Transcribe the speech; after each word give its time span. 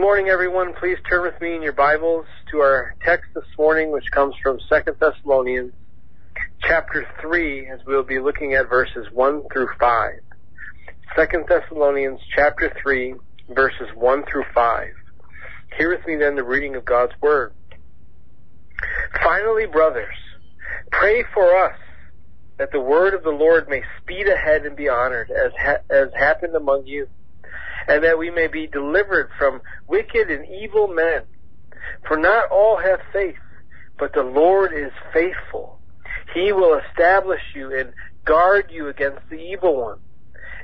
morning, 0.00 0.28
everyone. 0.28 0.72
Please 0.80 0.96
turn 1.10 1.20
with 1.20 1.38
me 1.42 1.54
in 1.54 1.60
your 1.60 1.74
Bibles 1.74 2.24
to 2.50 2.60
our 2.60 2.94
text 3.04 3.26
this 3.34 3.44
morning, 3.58 3.92
which 3.92 4.10
comes 4.10 4.34
from 4.42 4.58
2 4.58 4.96
Thessalonians 4.98 5.74
chapter 6.62 7.06
3, 7.20 7.66
as 7.66 7.80
we'll 7.86 8.02
be 8.02 8.18
looking 8.18 8.54
at 8.54 8.70
verses 8.70 9.06
1 9.12 9.42
through 9.52 9.68
5. 9.78 10.12
2 11.16 11.44
Thessalonians 11.46 12.18
chapter 12.34 12.72
3, 12.82 13.14
verses 13.50 13.88
1 13.94 14.24
through 14.24 14.46
5. 14.54 14.88
Hear 15.76 15.90
with 15.90 16.06
me 16.06 16.16
then 16.16 16.34
the 16.34 16.44
reading 16.44 16.76
of 16.76 16.86
God's 16.86 17.12
Word. 17.20 17.52
Finally, 19.22 19.66
brothers, 19.66 20.16
pray 20.90 21.24
for 21.34 21.54
us 21.62 21.76
that 22.56 22.72
the 22.72 22.80
word 22.80 23.12
of 23.12 23.22
the 23.22 23.28
Lord 23.28 23.68
may 23.68 23.82
speed 24.00 24.28
ahead 24.28 24.64
and 24.64 24.74
be 24.74 24.88
honored 24.88 25.30
as, 25.30 25.52
ha- 25.60 25.82
as 25.90 26.08
happened 26.14 26.56
among 26.56 26.86
you 26.86 27.06
and 27.88 28.04
that 28.04 28.18
we 28.18 28.30
may 28.30 28.46
be 28.46 28.66
delivered 28.66 29.28
from 29.38 29.60
wicked 29.88 30.30
and 30.30 30.46
evil 30.46 30.88
men. 30.88 31.22
For 32.06 32.16
not 32.16 32.50
all 32.50 32.78
have 32.78 33.00
faith, 33.12 33.36
but 33.98 34.12
the 34.14 34.22
Lord 34.22 34.72
is 34.72 34.92
faithful. 35.12 35.78
He 36.34 36.52
will 36.52 36.78
establish 36.78 37.40
you 37.54 37.76
and 37.76 37.92
guard 38.26 38.66
you 38.70 38.88
against 38.88 39.22
the 39.30 39.36
evil 39.36 39.76
one. 39.76 39.98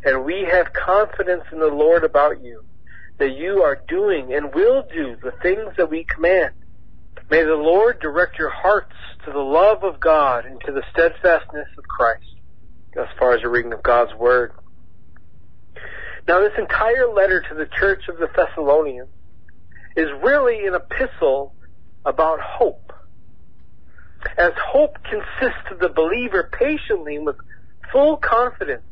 And 0.04 0.24
we 0.24 0.46
have 0.50 0.72
confidence 0.72 1.44
in 1.52 1.58
the 1.58 1.66
Lord 1.66 2.04
about 2.04 2.42
you, 2.42 2.62
that 3.18 3.36
you 3.36 3.62
are 3.62 3.82
doing 3.88 4.32
and 4.34 4.54
will 4.54 4.84
do 4.92 5.16
the 5.22 5.32
things 5.42 5.74
that 5.76 5.90
we 5.90 6.04
command. 6.04 6.52
May 7.30 7.42
the 7.42 7.54
Lord 7.54 7.98
direct 8.00 8.38
your 8.38 8.50
hearts 8.50 8.94
to 9.24 9.32
the 9.32 9.38
love 9.38 9.82
of 9.82 10.00
God 10.00 10.44
and 10.44 10.60
to 10.66 10.72
the 10.72 10.84
steadfastness 10.92 11.66
of 11.76 11.84
Christ, 11.84 12.20
as 12.96 13.06
far 13.18 13.34
as 13.34 13.42
the 13.42 13.48
reading 13.48 13.72
of 13.72 13.82
God's 13.82 14.14
Word. 14.14 14.52
Now, 16.28 16.40
this 16.40 16.52
entire 16.58 17.08
letter 17.12 17.40
to 17.48 17.54
the 17.54 17.66
church 17.66 18.08
of 18.08 18.18
the 18.18 18.28
Thessalonians 18.34 19.08
is 19.96 20.08
really 20.22 20.66
an 20.66 20.74
epistle 20.74 21.54
about 22.04 22.40
hope. 22.40 22.92
As 24.36 24.52
hope 24.60 24.96
consists 25.04 25.70
of 25.70 25.78
the 25.78 25.88
believer 25.88 26.50
patiently 26.52 27.18
with 27.18 27.36
full 27.92 28.16
confidence 28.16 28.82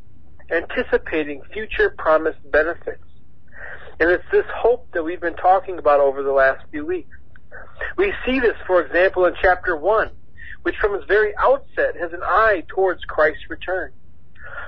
anticipating 0.50 1.42
future 1.52 1.90
promised 1.96 2.38
benefits. 2.50 3.02
And 3.98 4.10
it's 4.10 4.24
this 4.30 4.46
hope 4.54 4.88
that 4.92 5.02
we've 5.02 5.20
been 5.20 5.36
talking 5.36 5.78
about 5.78 6.00
over 6.00 6.22
the 6.22 6.32
last 6.32 6.64
few 6.70 6.86
weeks. 6.86 7.16
We 7.96 8.12
see 8.26 8.40
this, 8.40 8.56
for 8.66 8.82
example, 8.82 9.24
in 9.26 9.34
chapter 9.40 9.76
1, 9.76 10.10
which 10.62 10.76
from 10.76 10.94
its 10.94 11.04
very 11.06 11.34
outset 11.36 11.96
has 12.00 12.12
an 12.12 12.22
eye 12.22 12.64
towards 12.68 13.04
Christ's 13.04 13.48
return. 13.48 13.92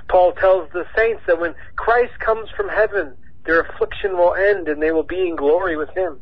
Paul 0.09 0.33
tells 0.33 0.69
the 0.71 0.85
saints 0.95 1.21
that 1.27 1.39
when 1.39 1.55
Christ 1.75 2.13
comes 2.19 2.49
from 2.55 2.69
heaven, 2.69 3.17
their 3.45 3.61
affliction 3.61 4.17
will 4.17 4.33
end 4.33 4.67
and 4.67 4.81
they 4.81 4.91
will 4.91 5.03
be 5.03 5.27
in 5.27 5.35
glory 5.35 5.77
with 5.77 5.89
him. 5.95 6.19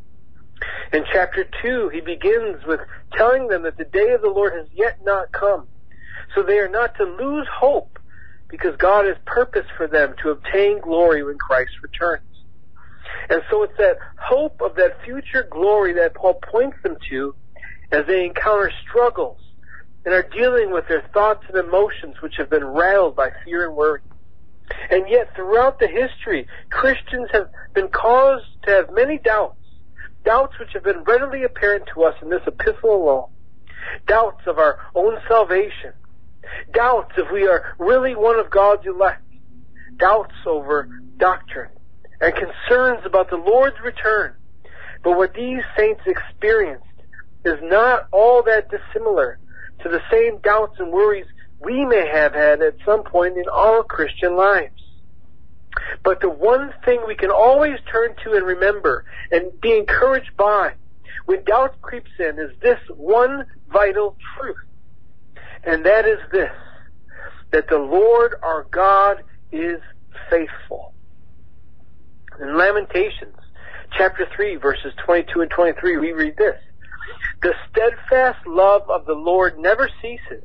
In 0.92 1.04
chapter 1.12 1.44
2, 1.62 1.90
he 1.92 2.00
begins 2.00 2.64
with 2.66 2.80
telling 3.14 3.48
them 3.48 3.64
that 3.64 3.76
the 3.76 3.84
day 3.84 4.12
of 4.12 4.22
the 4.22 4.30
Lord 4.30 4.52
has 4.54 4.68
yet 4.72 4.98
not 5.02 5.32
come. 5.32 5.68
So 6.34 6.42
they 6.42 6.58
are 6.58 6.68
not 6.68 6.94
to 6.96 7.04
lose 7.04 7.46
hope 7.52 7.98
because 8.48 8.76
God 8.78 9.04
has 9.04 9.16
purpose 9.26 9.66
for 9.76 9.86
them 9.86 10.14
to 10.22 10.30
obtain 10.30 10.80
glory 10.80 11.22
when 11.24 11.38
Christ 11.38 11.72
returns. 11.82 12.22
And 13.28 13.42
so 13.50 13.62
it's 13.64 13.76
that 13.78 13.96
hope 14.18 14.60
of 14.64 14.76
that 14.76 14.98
future 15.04 15.46
glory 15.50 15.94
that 15.94 16.14
Paul 16.14 16.38
points 16.50 16.76
them 16.82 16.96
to 17.10 17.34
as 17.90 18.06
they 18.06 18.24
encounter 18.24 18.70
struggles 18.88 19.38
and 20.06 20.14
are 20.14 20.22
dealing 20.22 20.70
with 20.72 20.86
their 20.86 21.02
thoughts 21.12 21.44
and 21.48 21.58
emotions 21.58 22.14
which 22.22 22.36
have 22.38 22.48
been 22.48 22.64
rattled 22.64 23.16
by 23.16 23.30
fear 23.44 23.66
and 23.66 23.76
worry. 23.76 24.00
And 24.88 25.08
yet 25.08 25.34
throughout 25.34 25.80
the 25.80 25.88
history, 25.88 26.46
Christians 26.70 27.28
have 27.32 27.50
been 27.74 27.88
caused 27.88 28.46
to 28.64 28.70
have 28.70 28.92
many 28.92 29.18
doubts, 29.18 29.58
doubts 30.24 30.58
which 30.60 30.70
have 30.74 30.84
been 30.84 31.02
readily 31.02 31.42
apparent 31.42 31.86
to 31.92 32.04
us 32.04 32.14
in 32.22 32.30
this 32.30 32.42
epistle 32.46 32.94
alone. 32.94 33.28
Doubts 34.06 34.42
of 34.46 34.58
our 34.58 34.78
own 34.94 35.18
salvation, 35.28 35.92
doubts 36.72 37.12
if 37.16 37.30
we 37.32 37.48
are 37.48 37.74
really 37.78 38.14
one 38.14 38.38
of 38.38 38.48
God's 38.48 38.86
elect, 38.86 39.22
doubts 39.96 40.34
over 40.46 40.88
doctrine, 41.16 41.70
and 42.20 42.32
concerns 42.32 43.00
about 43.04 43.28
the 43.30 43.36
Lord's 43.36 43.76
return. 43.84 44.34
But 45.02 45.16
what 45.16 45.34
these 45.34 45.62
saints 45.76 46.02
experienced 46.06 46.84
is 47.44 47.58
not 47.62 48.08
all 48.12 48.42
that 48.44 48.68
dissimilar 48.70 49.38
to 49.86 49.92
the 49.92 50.02
same 50.10 50.38
doubts 50.38 50.78
and 50.78 50.92
worries 50.92 51.26
we 51.60 51.84
may 51.84 52.08
have 52.08 52.34
had 52.34 52.60
at 52.60 52.76
some 52.84 53.04
point 53.04 53.36
in 53.36 53.44
our 53.52 53.82
Christian 53.84 54.36
lives. 54.36 54.72
But 56.02 56.20
the 56.20 56.30
one 56.30 56.72
thing 56.84 57.00
we 57.06 57.14
can 57.14 57.30
always 57.30 57.78
turn 57.90 58.14
to 58.24 58.34
and 58.34 58.46
remember 58.46 59.04
and 59.30 59.60
be 59.60 59.76
encouraged 59.76 60.36
by 60.36 60.72
when 61.26 61.44
doubt 61.44 61.80
creeps 61.82 62.10
in 62.18 62.38
is 62.38 62.50
this 62.62 62.78
one 62.96 63.46
vital 63.72 64.16
truth. 64.36 64.56
And 65.64 65.84
that 65.84 66.06
is 66.06 66.18
this, 66.32 66.52
that 67.52 67.68
the 67.68 67.78
Lord 67.78 68.34
our 68.42 68.66
God 68.70 69.22
is 69.52 69.80
faithful. 70.30 70.92
In 72.40 72.56
Lamentations, 72.56 73.36
chapter 73.96 74.26
3, 74.34 74.56
verses 74.56 74.92
22 75.04 75.40
and 75.42 75.50
23, 75.50 75.96
we 75.96 76.12
read 76.12 76.36
this. 76.36 76.56
The 77.42 77.54
steadfast 77.70 78.46
love 78.46 78.88
of 78.88 79.06
the 79.06 79.14
Lord 79.14 79.58
never 79.58 79.88
ceases. 80.00 80.44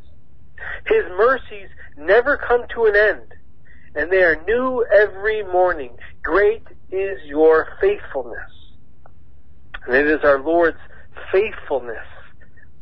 His 0.86 1.04
mercies 1.18 1.70
never 1.98 2.38
come 2.38 2.66
to 2.76 2.86
an 2.86 2.96
end, 2.96 3.34
and 3.96 4.12
they 4.12 4.24
are 4.24 4.42
new 4.48 4.86
every 4.94 5.44
morning. 5.44 5.92
Great 6.24 6.64
is 6.92 7.20
your 7.26 7.68
faithfulness. 7.80 8.50
And 9.88 9.96
it 9.96 10.08
is 10.08 10.24
our 10.24 10.40
Lord's 10.40 10.78
faithfulness 11.32 12.06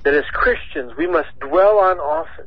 that 0.04 0.14
as 0.14 0.26
Christians 0.34 0.94
we 0.98 1.08
must 1.08 1.30
dwell 1.40 1.78
on 1.78 2.00
often 2.00 2.46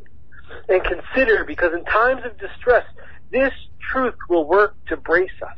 and 0.69 0.82
consider 0.84 1.44
because 1.44 1.72
in 1.72 1.84
times 1.84 2.22
of 2.25 2.38
distress, 2.38 2.84
this 3.31 3.53
truth 3.81 4.15
will 4.28 4.47
work 4.47 4.75
to 4.87 4.97
brace 4.97 5.31
us. 5.42 5.56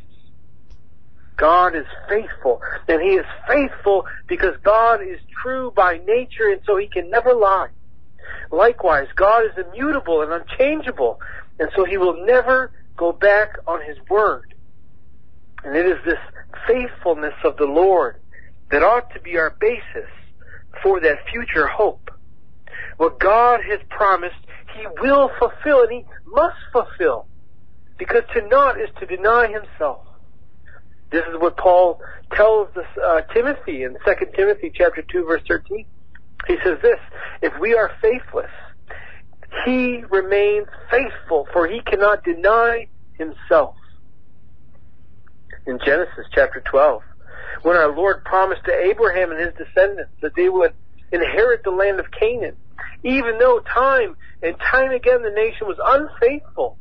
God 1.39 1.75
is 1.75 1.87
faithful. 2.09 2.61
And 2.89 3.03
He 3.03 3.15
is 3.15 3.27
faithful 3.49 4.05
because 4.29 4.55
God 4.65 5.01
is 5.03 5.19
true 5.43 5.73
by 5.77 5.99
nature 6.07 6.49
and 6.51 6.61
so 6.67 6.77
He 6.77 6.89
can 6.89 7.11
never 7.11 7.35
lie. 7.35 7.69
Likewise, 8.51 9.09
God 9.17 9.45
is 9.45 9.65
immutable 9.67 10.23
and 10.23 10.33
unchangeable 10.33 11.19
and 11.59 11.71
so 11.77 11.85
He 11.85 11.97
will 11.97 12.25
never 12.27 12.71
go 12.97 13.13
back 13.13 13.51
on 13.67 13.81
His 13.87 13.97
word. 14.09 14.45
And 15.65 15.77
it 15.77 15.87
is 15.87 15.99
this 16.05 16.19
faithfulness 16.69 17.35
of 17.45 17.57
the 17.57 17.65
Lord 17.65 18.17
that 18.71 18.83
ought 18.83 19.13
to 19.15 19.21
be 19.21 19.37
our 19.39 19.55
basis 19.61 20.11
for 20.83 21.01
that 21.01 21.19
future 21.31 21.67
hope. 21.67 22.11
What 22.99 23.19
God 23.19 23.61
has 23.69 23.81
promised, 23.91 24.35
He 24.77 24.87
will 25.01 25.31
fulfill 25.39 25.83
and 25.83 25.93
He 25.93 26.05
must 26.27 26.57
fulfill. 26.73 27.27
Because 27.99 28.23
to 28.35 28.47
not 28.49 28.81
is 28.81 28.89
to 29.01 29.07
deny 29.07 29.47
Himself. 29.47 30.01
This 31.11 31.23
is 31.31 31.41
what 31.41 31.57
Paul 31.57 31.99
tells 32.33 32.69
this, 32.75 32.87
uh, 33.05 33.21
Timothy 33.33 33.85
in 33.85 33.97
2 34.05 34.13
Timothy 34.37 34.73
chapter 34.75 35.03
2 35.03 35.25
verse 35.27 35.43
13. 35.49 35.85
He 36.47 36.57
says 36.65 36.79
this, 36.83 36.99
if 37.43 37.53
we 37.61 37.75
are 37.75 37.91
faithless, 38.03 38.51
he 39.65 40.03
remains 40.11 40.67
faithful 40.91 41.47
for 41.53 41.69
he 41.69 41.81
cannot 41.81 42.25
deny 42.25 42.89
himself. 43.17 43.75
In 45.67 45.79
Genesis 45.85 46.27
chapter 46.35 46.63
12, 46.71 47.01
when 47.63 47.77
our 47.77 47.95
Lord 47.95 48.25
promised 48.25 48.65
to 48.67 48.73
Abraham 48.73 49.31
and 49.31 49.41
his 49.41 49.55
descendants 49.55 50.13
that 50.21 50.33
they 50.37 50.49
would 50.49 50.73
inherit 51.13 51.63
the 51.65 51.71
land 51.71 52.01
of 52.01 52.07
Canaan, 52.11 52.57
even 53.03 53.39
though 53.39 53.61
time 53.73 54.17
and 54.43 54.57
time 54.71 54.91
again 54.91 55.23
the 55.23 55.31
nation 55.31 55.67
was 55.67 55.79
unfaithful, 55.83 56.77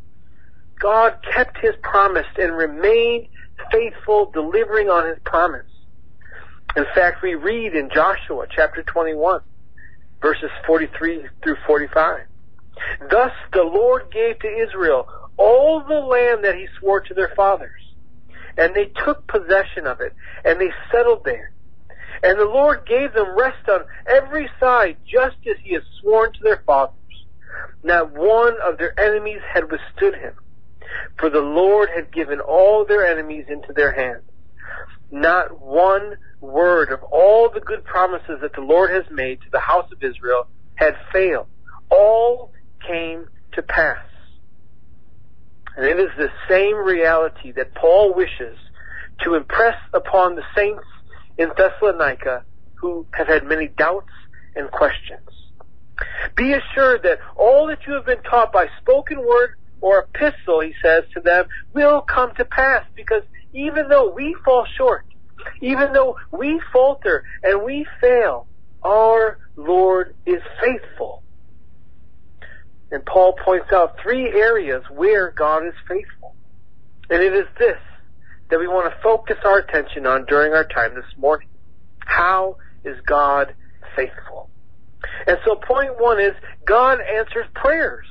God 0.81 1.13
kept 1.34 1.59
his 1.61 1.75
promise 1.81 2.25
and 2.38 2.57
remained 2.57 3.28
faithful, 3.72 4.31
delivering 4.34 4.90
on 4.90 5.07
his 5.07 5.18
promise. 5.25 5.66
In 6.76 6.85
fact, 6.96 7.22
we 7.22 7.35
read 7.35 7.76
in 7.76 7.90
Joshua 7.93 8.46
chapter 8.49 8.84
21, 8.84 9.41
verses 10.22 10.49
43 10.66 11.28
through 11.43 11.58
45. 11.67 12.22
Thus 13.11 13.32
the 13.52 13.64
Lord 13.64 14.03
gave 14.11 14.40
to 14.40 14.47
Israel 14.47 15.08
all 15.38 15.84
the 15.88 15.99
land 15.99 16.43
that 16.43 16.55
he 16.55 16.67
swore 16.79 17.02
to 17.02 17.14
their 17.14 17.32
fathers. 17.35 17.70
And 18.58 18.73
they 18.73 18.91
took 19.03 19.28
possession 19.28 19.88
of 19.88 19.99
it, 20.02 20.14
and 20.46 20.59
they 20.59 20.72
settled 20.91 21.22
there. 21.26 21.52
And 22.22 22.40
the 22.40 22.46
Lord 22.46 22.85
gave 22.88 23.14
them 23.14 23.38
rest 23.38 23.67
on 23.70 23.82
every 24.08 24.49
side, 24.59 24.97
just 25.11 25.38
as 25.49 25.58
he 25.64 25.73
had 25.73 25.84
sworn 26.02 26.32
to 26.34 26.40
their 26.43 26.61
fathers. 26.66 26.93
Not 27.84 28.14
one 28.14 28.55
of 28.66 28.78
their 28.78 28.97
enemies 28.99 29.41
had 29.53 29.72
withstood 29.72 30.16
him 30.16 30.34
for 31.17 31.29
the 31.29 31.41
Lord 31.41 31.90
had 31.93 32.11
given 32.11 32.40
all 32.40 32.85
their 32.85 33.05
enemies 33.05 33.45
into 33.49 33.73
their 33.73 33.93
hands. 33.93 34.23
Not 35.11 35.61
one 35.61 36.17
word 36.41 36.91
of 36.91 37.01
all 37.11 37.49
the 37.53 37.61
good 37.61 37.84
promises 37.85 38.40
that 38.41 38.53
the 38.55 38.61
Lord 38.61 38.90
has 38.91 39.03
made 39.11 39.40
to 39.41 39.49
the 39.51 39.59
house 39.59 39.85
of 39.91 39.97
Israel 40.01 40.47
had 40.75 40.95
failed. 41.11 41.47
All 41.90 42.51
came 42.87 43.25
to 43.53 43.61
pass. 43.61 43.97
And 45.78 45.85
it 45.85 45.99
is 45.99 46.09
the 46.17 46.29
same 46.49 46.75
reality 46.75 47.51
that 47.53 47.75
Paul 47.75 48.13
wishes 48.13 48.57
to 49.23 49.35
impress 49.35 49.75
upon 49.93 50.35
the 50.35 50.43
saints 50.55 50.84
in 51.37 51.49
Thessalonica 51.57 52.43
who 52.75 53.07
have 53.13 53.28
had 53.28 53.45
many 53.45 53.67
doubts 53.67 54.11
and 54.55 54.69
questions. 54.69 55.22
Be 56.35 56.53
assured 56.53 57.03
that 57.03 57.19
all 57.37 57.67
that 57.67 57.79
you 57.87 57.93
have 57.93 58.05
been 58.05 58.22
taught 58.23 58.51
by 58.51 58.67
spoken 58.81 59.19
word 59.19 59.51
or 59.84 60.08
epistle, 60.16 60.62
he 60.62 60.74
says 60.82 61.03
to 61.14 61.20
them, 61.20 61.46
will 61.74 62.02
come 62.02 62.32
to 62.38 62.46
pass 62.46 62.84
because 62.96 63.22
even 63.53 63.90
though 63.90 64.14
we 64.16 64.34
fall 64.46 64.66
short, 64.78 65.03
even 65.62 65.91
though 65.91 66.16
we 66.32 66.62
falter 66.72 67.26
and 67.44 67.64
we 67.64 67.85
fail, 68.00 68.47
our 68.82 69.38
Lord 69.58 70.14
is 70.26 70.41
faithful. 70.62 71.22
And 72.91 73.06
Paul 73.06 73.35
points 73.44 73.68
out 73.74 73.96
three 74.02 74.28
areas 74.30 74.84
where 74.90 75.34
God 75.38 75.68
is 75.68 75.74
faithful. 75.86 76.36
And 77.09 77.22
it 77.22 77.34
is 77.34 77.47
this 77.59 77.78
that 78.50 78.59
we 78.59 78.68
want 78.68 78.90
to 78.90 78.96
focus 79.03 79.38
our 79.46 79.59
attention 79.59 80.06
on 80.06 80.26
during 80.28 80.53
our 80.53 80.66
time 80.66 80.96
this 80.96 81.03
morning. 81.18 81.47
How 82.00 82.56
is 82.86 82.96
God 83.06 83.53
faithful? 83.96 84.50
And 85.28 85.38
so 85.46 85.56
point 85.56 85.91
one 85.97 86.22
is 86.22 86.34
God 86.66 87.00
answers 87.02 87.47
prayers. 87.53 88.06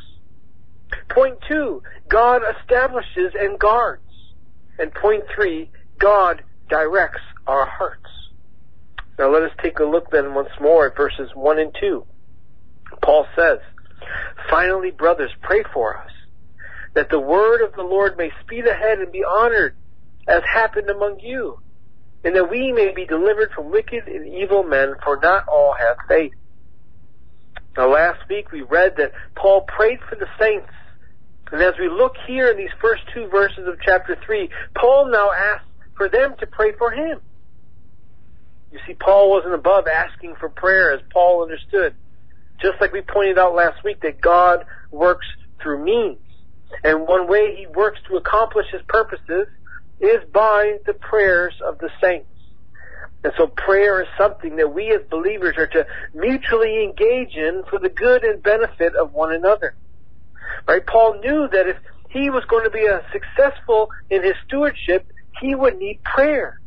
Point 1.14 1.38
two, 1.48 1.82
God 2.08 2.42
establishes 2.60 3.34
and 3.38 3.58
guards. 3.58 4.02
And 4.78 4.92
point 4.94 5.24
three, 5.34 5.70
God 5.98 6.42
directs 6.68 7.20
our 7.46 7.66
hearts. 7.66 7.98
Now 9.18 9.30
let 9.30 9.42
us 9.42 9.50
take 9.62 9.78
a 9.78 9.84
look 9.84 10.10
then 10.10 10.34
once 10.34 10.48
more 10.60 10.86
at 10.86 10.96
verses 10.96 11.30
1 11.34 11.58
and 11.58 11.72
2. 11.78 12.06
Paul 13.02 13.26
says, 13.36 13.58
Finally, 14.50 14.90
brothers, 14.90 15.30
pray 15.42 15.62
for 15.72 15.98
us, 15.98 16.10
that 16.94 17.10
the 17.10 17.20
word 17.20 17.62
of 17.62 17.74
the 17.74 17.82
Lord 17.82 18.16
may 18.16 18.30
speed 18.42 18.66
ahead 18.66 18.98
and 18.98 19.12
be 19.12 19.22
honored, 19.22 19.74
as 20.26 20.42
happened 20.50 20.88
among 20.88 21.20
you, 21.20 21.58
and 22.24 22.34
that 22.34 22.50
we 22.50 22.72
may 22.72 22.92
be 22.94 23.06
delivered 23.06 23.50
from 23.54 23.70
wicked 23.70 24.06
and 24.06 24.26
evil 24.26 24.62
men, 24.62 24.94
for 25.04 25.18
not 25.22 25.44
all 25.46 25.74
have 25.78 25.96
faith. 26.08 26.32
Now 27.76 27.92
last 27.92 28.20
week 28.28 28.50
we 28.50 28.62
read 28.62 28.94
that 28.96 29.12
Paul 29.36 29.62
prayed 29.62 29.98
for 30.08 30.16
the 30.16 30.28
saints, 30.40 30.72
and 31.52 31.62
as 31.62 31.74
we 31.78 31.88
look 31.88 32.14
here 32.26 32.50
in 32.50 32.56
these 32.56 32.72
first 32.80 33.02
two 33.12 33.28
verses 33.28 33.68
of 33.68 33.74
chapter 33.84 34.16
3, 34.24 34.48
Paul 34.78 35.10
now 35.10 35.30
asks 35.32 35.66
for 35.96 36.08
them 36.08 36.34
to 36.40 36.46
pray 36.46 36.72
for 36.78 36.90
him. 36.90 37.20
You 38.72 38.78
see, 38.86 38.94
Paul 38.94 39.30
wasn't 39.30 39.54
above 39.54 39.86
asking 39.86 40.34
for 40.40 40.48
prayer 40.48 40.92
as 40.92 41.00
Paul 41.12 41.42
understood. 41.42 41.94
Just 42.62 42.80
like 42.80 42.92
we 42.92 43.02
pointed 43.02 43.38
out 43.38 43.54
last 43.54 43.84
week 43.84 44.00
that 44.00 44.20
God 44.20 44.64
works 44.90 45.26
through 45.62 45.84
means. 45.84 46.18
And 46.82 47.06
one 47.06 47.28
way 47.28 47.54
he 47.54 47.66
works 47.66 48.00
to 48.08 48.16
accomplish 48.16 48.66
his 48.72 48.80
purposes 48.88 49.46
is 50.00 50.20
by 50.32 50.78
the 50.86 50.94
prayers 50.94 51.54
of 51.66 51.78
the 51.78 51.90
saints. 52.02 52.26
And 53.24 53.32
so 53.36 53.46
prayer 53.46 54.00
is 54.00 54.08
something 54.18 54.56
that 54.56 54.74
we 54.74 54.90
as 54.92 55.02
believers 55.10 55.56
are 55.58 55.68
to 55.68 55.86
mutually 56.14 56.82
engage 56.82 57.36
in 57.36 57.62
for 57.68 57.78
the 57.78 57.90
good 57.90 58.24
and 58.24 58.42
benefit 58.42 58.94
of 58.96 59.12
one 59.12 59.32
another. 59.34 59.74
Right? 60.68 60.86
Paul 60.86 61.20
knew 61.20 61.48
that 61.52 61.68
if 61.68 61.76
he 62.10 62.30
was 62.30 62.44
going 62.44 62.64
to 62.64 62.70
be 62.70 62.86
successful 63.12 63.90
in 64.10 64.22
his 64.22 64.34
stewardship, 64.46 65.06
he 65.40 65.54
would 65.54 65.78
need 65.78 66.02
prayer. 66.04 66.60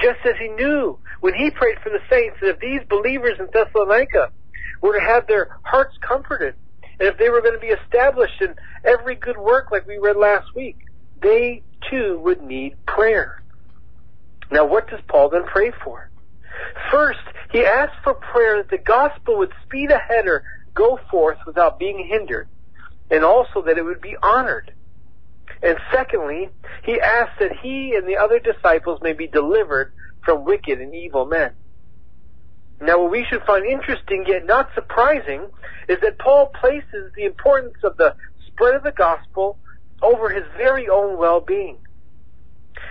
Just 0.00 0.20
as 0.24 0.34
he 0.38 0.48
knew 0.48 0.98
when 1.20 1.34
he 1.34 1.50
prayed 1.50 1.78
for 1.82 1.90
the 1.90 2.00
saints 2.10 2.36
that 2.40 2.50
if 2.50 2.60
these 2.60 2.80
believers 2.88 3.38
in 3.38 3.48
Thessalonica 3.52 4.30
were 4.80 4.98
to 4.98 5.04
have 5.04 5.26
their 5.26 5.56
hearts 5.62 5.96
comforted, 6.00 6.54
and 6.98 7.08
if 7.08 7.18
they 7.18 7.30
were 7.30 7.40
going 7.40 7.54
to 7.54 7.60
be 7.60 7.68
established 7.68 8.40
in 8.40 8.54
every 8.84 9.14
good 9.14 9.38
work 9.38 9.70
like 9.70 9.86
we 9.86 9.98
read 9.98 10.16
last 10.16 10.46
week, 10.54 10.76
they 11.20 11.62
too 11.90 12.20
would 12.22 12.42
need 12.42 12.76
prayer. 12.86 13.42
Now 14.50 14.66
what 14.66 14.88
does 14.88 15.00
Paul 15.08 15.30
then 15.30 15.44
pray 15.44 15.72
for? 15.84 16.10
First, 16.90 17.20
he 17.50 17.64
asks 17.64 17.96
for 18.04 18.14
prayer 18.14 18.58
that 18.58 18.70
the 18.70 18.78
gospel 18.78 19.38
would 19.38 19.52
speed 19.64 19.90
ahead 19.90 20.26
or 20.26 20.44
go 20.74 20.98
forth 21.10 21.38
without 21.46 21.78
being 21.78 22.06
hindered, 22.10 22.48
and 23.12 23.24
also 23.24 23.62
that 23.62 23.76
it 23.76 23.84
would 23.84 24.00
be 24.00 24.16
honored. 24.22 24.72
And 25.62 25.76
secondly, 25.92 26.48
he 26.82 26.98
asks 27.00 27.34
that 27.38 27.52
he 27.62 27.94
and 27.94 28.08
the 28.08 28.16
other 28.16 28.40
disciples 28.40 29.00
may 29.02 29.12
be 29.12 29.28
delivered 29.28 29.92
from 30.24 30.44
wicked 30.44 30.80
and 30.80 30.94
evil 30.94 31.26
men. 31.26 31.52
Now 32.80 33.02
what 33.02 33.12
we 33.12 33.24
should 33.28 33.42
find 33.42 33.64
interesting 33.64 34.24
yet 34.26 34.46
not 34.46 34.70
surprising 34.74 35.46
is 35.88 35.98
that 36.00 36.18
Paul 36.18 36.50
places 36.58 37.12
the 37.14 37.24
importance 37.24 37.76
of 37.84 37.96
the 37.96 38.16
spread 38.48 38.74
of 38.74 38.82
the 38.82 38.92
gospel 38.92 39.58
over 40.00 40.30
his 40.30 40.44
very 40.56 40.88
own 40.88 41.18
well-being. 41.18 41.76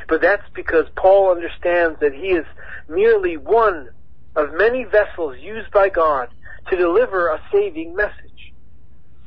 But 0.08 0.22
that's 0.22 0.48
because 0.54 0.86
Paul 0.96 1.32
understands 1.32 2.00
that 2.00 2.14
he 2.14 2.28
is 2.28 2.46
merely 2.88 3.38
one 3.38 3.90
of 4.36 4.54
many 4.54 4.86
vessels 4.86 5.36
used 5.42 5.72
by 5.72 5.90
God 5.90 6.30
to 6.70 6.78
deliver 6.78 7.28
a 7.28 7.42
saving 7.52 7.96
message. 7.96 8.31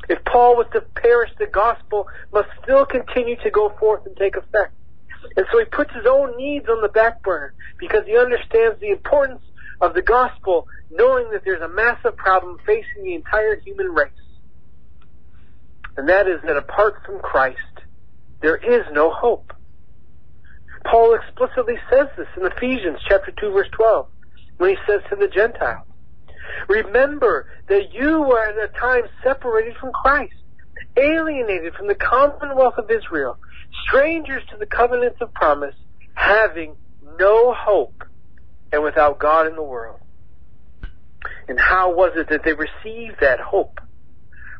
If 0.08 0.24
Paul 0.24 0.56
was 0.56 0.66
to 0.72 0.80
perish, 0.80 1.30
the 1.38 1.46
gospel 1.46 2.06
must 2.32 2.48
still 2.62 2.84
continue 2.84 3.36
to 3.42 3.50
go 3.50 3.70
forth 3.78 4.06
and 4.06 4.16
take 4.16 4.36
effect. 4.36 4.72
And 5.36 5.46
so 5.50 5.58
he 5.58 5.64
puts 5.64 5.92
his 5.94 6.06
own 6.06 6.36
needs 6.36 6.66
on 6.68 6.82
the 6.82 6.88
back 6.88 7.22
burner 7.22 7.54
because 7.78 8.04
he 8.06 8.16
understands 8.16 8.78
the 8.80 8.90
importance 8.90 9.40
of 9.80 9.94
the 9.94 10.02
gospel, 10.02 10.66
knowing 10.90 11.30
that 11.32 11.42
there's 11.44 11.62
a 11.62 11.68
massive 11.68 12.16
problem 12.16 12.58
facing 12.66 13.04
the 13.04 13.14
entire 13.14 13.58
human 13.60 13.88
race. 13.88 14.10
And 15.96 16.08
that 16.08 16.26
is 16.26 16.40
that 16.42 16.56
apart 16.56 16.96
from 17.06 17.20
Christ, 17.20 17.58
there 18.42 18.56
is 18.56 18.84
no 18.92 19.10
hope. 19.10 19.52
Paul 20.84 21.14
explicitly 21.14 21.76
says 21.90 22.08
this 22.16 22.26
in 22.36 22.44
Ephesians 22.44 22.98
chapter 23.08 23.32
2 23.40 23.52
verse 23.52 23.68
12 23.72 24.06
when 24.58 24.70
he 24.70 24.76
says 24.86 25.00
to 25.08 25.16
the 25.16 25.28
Gentiles, 25.28 25.86
Remember 26.68 27.46
that 27.68 27.92
you 27.92 28.22
were 28.22 28.40
at 28.40 28.56
a 28.58 28.68
time 28.78 29.04
separated 29.22 29.76
from 29.76 29.92
Christ, 29.92 30.34
alienated 30.96 31.74
from 31.74 31.88
the 31.88 31.94
commonwealth 31.94 32.74
of 32.78 32.90
Israel, 32.90 33.38
strangers 33.86 34.42
to 34.50 34.56
the 34.56 34.66
covenants 34.66 35.20
of 35.20 35.32
promise, 35.34 35.74
having 36.14 36.76
no 37.18 37.52
hope 37.54 38.04
and 38.72 38.82
without 38.82 39.18
God 39.18 39.46
in 39.46 39.54
the 39.54 39.62
world. 39.62 40.00
And 41.48 41.58
how 41.60 41.94
was 41.94 42.12
it 42.16 42.28
that 42.30 42.42
they 42.44 42.52
received 42.52 43.20
that 43.20 43.40
hope? 43.40 43.80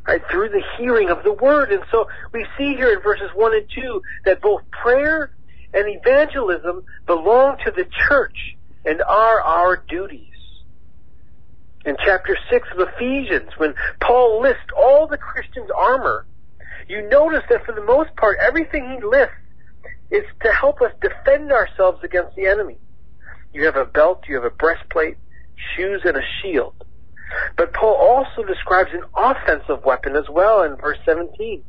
Right, 0.07 0.21
through 0.31 0.51
the 0.51 0.63
hearing 0.77 1.09
of 1.09 1.25
the 1.25 1.33
word. 1.33 1.73
And 1.73 1.83
so 1.91 2.07
we 2.33 2.45
see 2.59 2.75
here 2.75 2.93
in 2.93 3.01
verses 3.01 3.31
1 3.35 3.55
and 3.55 3.67
2 3.75 4.03
that 4.27 4.43
both 4.43 4.61
prayer 4.71 5.35
and 5.73 5.89
evangelism 5.89 6.85
belong 7.07 7.57
to 7.65 7.71
the 7.71 7.87
church 8.07 8.37
and 8.85 9.01
are 9.01 9.41
our 9.41 9.83
duties 9.89 10.34
in 11.85 11.97
chapter 12.05 12.37
6 12.51 12.69
of 12.75 12.89
Ephesians, 12.89 13.51
when 13.59 13.75
Paul 14.01 14.41
lists 14.41 14.73
all 14.77 15.07
the 15.07 15.19
Christians' 15.19 15.71
armor, 15.77 16.27
you 16.89 17.09
notice 17.09 17.43
that 17.51 17.65
for 17.65 17.75
the 17.75 17.85
most 17.85 18.11
part, 18.17 18.39
everything 18.41 18.99
he 18.99 19.07
lists 19.07 19.35
is 20.11 20.25
to 20.43 20.53
help 20.53 20.81
us 20.81 20.93
defend 21.01 21.53
ourselves 21.53 21.99
against 22.03 22.37
the 22.37 22.47
enemy. 22.47 22.79
You 23.53 23.65
have 23.67 23.77
a 23.77 23.85
belt, 23.85 24.23
you 24.29 24.35
have 24.37 24.45
a 24.45 24.51
breastplate, 24.51 25.17
shoes, 25.77 26.03
and 26.05 26.17
a 26.17 26.23
shield. 26.43 26.75
But 27.57 27.73
Paul 27.75 27.95
also 27.95 28.47
describes 28.47 28.91
an 28.93 29.03
offensive 29.17 29.85
weapon 29.85 30.17
as 30.17 30.25
well 30.31 30.63
in 30.63 30.77
verse 30.77 30.99
17, 31.05 31.63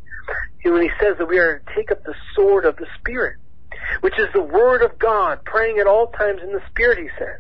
when 0.64 0.82
he 0.82 0.92
says 1.00 1.16
that 1.20 1.28
we 1.28 1.38
are 1.40 1.60
to 1.60 1.76
take 1.76 1.92
up 1.92 2.04
the 2.04 2.16
sword 2.36 2.66
of 2.66 2.76
the 2.78 2.88
Spirit, 3.00 3.36
which 4.02 4.18
is 4.20 4.28
the 4.34 4.42
Word 4.42 4.82
of 4.82 4.98
God, 5.00 5.40
praying 5.46 5.80
at 5.80 5.88
all 5.88 6.08
times 6.08 6.42
in 6.44 6.52
the 6.52 6.62
Spirit, 6.70 6.98
he 6.98 7.10
says. 7.20 7.38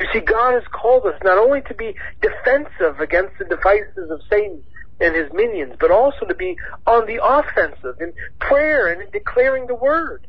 You 0.00 0.06
see, 0.12 0.20
God 0.20 0.54
has 0.54 0.64
called 0.72 1.06
us 1.06 1.14
not 1.22 1.38
only 1.38 1.60
to 1.62 1.74
be 1.74 1.94
defensive 2.20 3.00
against 3.00 3.38
the 3.38 3.44
devices 3.44 4.10
of 4.10 4.20
Satan 4.30 4.62
and 5.00 5.14
his 5.14 5.30
minions, 5.32 5.74
but 5.80 5.90
also 5.90 6.26
to 6.26 6.34
be 6.34 6.56
on 6.86 7.06
the 7.06 7.20
offensive 7.22 8.00
in 8.00 8.12
prayer 8.40 8.92
and 8.92 9.02
in 9.02 9.10
declaring 9.10 9.66
the 9.66 9.74
word. 9.74 10.26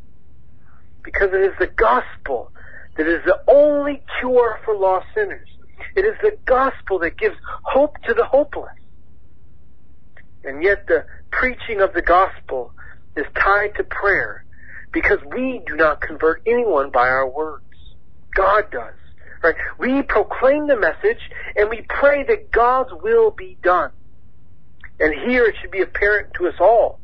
Because 1.04 1.30
it 1.34 1.42
is 1.42 1.54
the 1.60 1.70
gospel 1.76 2.52
that 2.98 3.08
is 3.08 3.22
the 3.26 3.38
only 3.48 4.04
cure 4.20 4.60
for 4.64 4.76
lost 4.76 5.06
sinners. 5.16 5.48
It 5.96 6.06
is 6.06 6.16
the 6.22 6.38
gospel 6.46 7.00
that 7.00 7.18
gives 7.18 7.36
hope 7.64 7.96
to 8.08 8.14
the 8.14 8.26
hopeless. 8.26 8.70
And 10.44 10.64
yet 10.64 10.88
the 10.88 11.06
preaching 11.32 11.82
of 11.82 11.94
the 11.94 12.02
gospel 12.02 12.74
is 13.16 13.26
tied 13.36 13.76
to 13.78 13.84
prayer 13.84 14.44
because 14.92 15.20
we 15.36 15.62
do 15.66 15.76
not 15.76 16.02
convert 16.02 16.42
anyone 16.46 16.92
by 16.92 17.08
our 17.08 17.30
words. 17.30 17.64
God 18.36 18.66
does. 18.72 18.94
Right? 19.44 19.56
We 19.78 20.02
proclaim 20.04 20.68
the 20.68 20.78
message 20.78 21.20
and 21.56 21.70
we 21.70 21.82
pray 21.90 22.24
that 22.24 22.52
God's 22.52 22.92
will 23.04 23.32
be 23.32 23.58
done. 23.62 23.92
And 25.00 25.14
here 25.14 25.46
it 25.46 25.56
should 25.62 25.72
be 25.72 25.82
apparent 25.82 26.34
to 26.36 26.48
us 26.48 26.56
all 26.60 27.00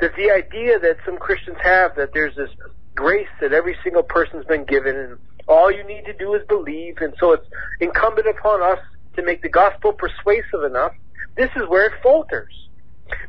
that 0.00 0.14
the 0.16 0.30
idea 0.30 0.78
that 0.78 0.96
some 1.04 1.18
Christians 1.18 1.58
have 1.62 1.94
that 1.96 2.12
there's 2.12 2.34
this 2.36 2.50
grace 2.94 3.28
that 3.40 3.52
every 3.52 3.76
single 3.84 4.02
person's 4.02 4.44
been 4.46 4.64
given 4.64 4.96
and 4.96 5.18
all 5.46 5.70
you 5.70 5.84
need 5.84 6.04
to 6.06 6.12
do 6.12 6.34
is 6.34 6.42
believe 6.48 6.98
and 7.00 7.14
so 7.18 7.32
it's 7.32 7.46
incumbent 7.80 8.26
upon 8.26 8.60
us 8.62 8.78
to 9.16 9.22
make 9.22 9.42
the 9.42 9.48
gospel 9.48 9.92
persuasive 9.92 10.64
enough, 10.64 10.92
this 11.36 11.50
is 11.56 11.68
where 11.68 11.86
it 11.86 11.92
falters. 12.02 12.52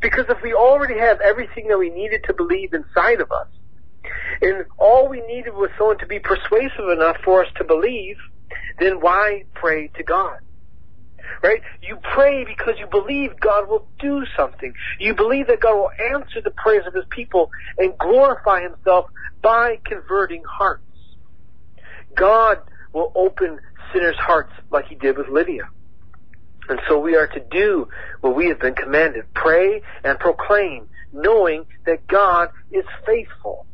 Because 0.02 0.26
if 0.30 0.42
we 0.42 0.54
already 0.54 0.98
have 0.98 1.22
everything 1.22 1.68
that 1.68 1.78
we 1.78 1.90
needed 1.90 2.24
to 2.26 2.34
believe 2.34 2.74
inside 2.74 3.22
of 3.22 3.32
us, 3.32 3.48
And 4.42 4.66
all 4.78 5.08
we 5.10 5.22
needed 5.22 5.54
was 5.54 5.70
someone 5.78 5.98
to 6.00 6.06
be 6.06 6.20
persuasive 6.20 6.90
enough 6.90 7.18
for 7.24 7.44
us 7.44 7.52
to 7.58 7.64
believe, 7.64 8.18
then 8.80 9.02
why 9.02 9.44
pray 9.54 9.90
to 9.98 10.04
God? 10.04 10.38
Right? 11.44 11.62
You 11.82 11.98
pray 12.14 12.44
because 12.44 12.76
you 12.80 12.88
believe 12.90 13.40
God 13.40 13.70
will 13.70 13.86
do 14.00 14.26
something. 14.36 14.74
You 15.00 15.14
believe 15.14 15.48
that 15.48 15.62
God 15.62 15.76
will 15.76 15.90
answer 16.14 16.42
the 16.44 16.52
prayers 16.52 16.86
of 16.88 16.94
His 16.94 17.06
people 17.12 17.50
and 17.78 17.94
glorify 17.98 18.62
Himself 18.62 19.06
by 19.44 19.76
converting 19.86 20.44
hearts. 20.50 20.84
God 22.18 22.58
will 22.94 23.12
open 23.16 23.60
sinners' 23.94 24.16
hearts 24.20 24.52
like 24.72 24.86
He 24.90 24.96
did 24.96 25.18
with 25.18 25.28
Lydia. 25.30 25.64
And 26.68 26.80
so 26.88 27.00
we 27.00 27.16
are 27.16 27.28
to 27.28 27.42
do 27.52 27.88
what 28.22 28.36
we 28.36 28.48
have 28.48 28.60
been 28.60 28.76
commanded. 28.76 29.26
Pray 29.34 29.82
and 30.04 30.20
proclaim, 30.20 30.88
knowing 31.12 31.66
that 31.86 32.08
God 32.08 32.50
is 32.72 32.86
faithful. 33.06 33.66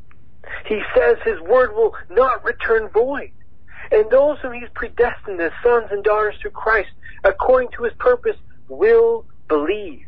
He 0.67 0.81
says 0.95 1.17
His 1.25 1.39
word 1.41 1.71
will 1.73 1.91
not 2.09 2.43
return 2.45 2.89
void. 2.93 3.31
And 3.91 4.09
those 4.09 4.37
whom 4.41 4.53
He's 4.53 4.69
predestined 4.73 5.39
as 5.41 5.51
sons 5.63 5.87
and 5.91 6.03
daughters 6.03 6.35
through 6.41 6.51
Christ, 6.51 6.89
according 7.23 7.69
to 7.77 7.83
His 7.83 7.93
purpose, 7.99 8.37
will 8.67 9.25
believe. 9.47 10.01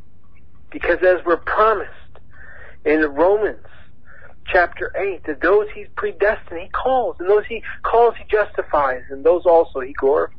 Because 0.72 0.98
as 1.02 1.18
we're 1.26 1.38
promised 1.38 1.92
in 2.86 3.02
Romans 3.02 3.66
chapter 4.52 4.92
8, 4.98 5.26
that 5.28 5.42
those 5.42 5.68
He's 5.74 5.88
predestined, 5.96 6.60
He 6.62 6.70
calls. 6.70 7.16
And 7.20 7.30
those 7.30 7.44
He 7.48 7.64
calls, 7.84 8.16
He 8.18 8.26
justifies. 8.30 9.04
And 9.10 9.24
those 9.24 9.44
also 9.46 9.80
He 9.80 9.94
glorifies. 9.94 10.34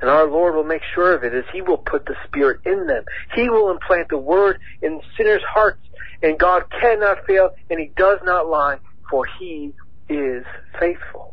And 0.00 0.10
our 0.10 0.26
Lord 0.26 0.56
will 0.56 0.64
make 0.64 0.82
sure 0.94 1.14
of 1.14 1.22
it 1.22 1.32
as 1.32 1.44
He 1.52 1.62
will 1.62 1.78
put 1.78 2.06
the 2.06 2.16
Spirit 2.26 2.60
in 2.66 2.86
them. 2.88 3.04
He 3.34 3.48
will 3.48 3.70
implant 3.70 4.08
the 4.08 4.18
Word 4.18 4.58
in 4.80 5.00
sinners' 5.16 5.42
hearts. 5.48 5.80
And 6.22 6.38
God 6.38 6.64
cannot 6.80 7.18
fail 7.26 7.50
and 7.70 7.78
He 7.78 7.92
does 7.96 8.18
not 8.24 8.48
lie, 8.48 8.78
for 9.08 9.26
He 9.38 9.72
is 10.08 10.44
faithful. 10.78 11.31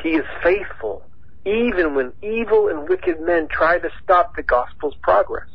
He 0.00 0.10
is 0.10 0.24
faithful 0.42 1.02
even 1.44 1.94
when 1.94 2.12
evil 2.22 2.68
and 2.68 2.88
wicked 2.88 3.20
men 3.20 3.48
try 3.50 3.78
to 3.78 3.88
stop 4.02 4.36
the 4.36 4.42
gospel's 4.42 4.94
progress. 5.02 5.48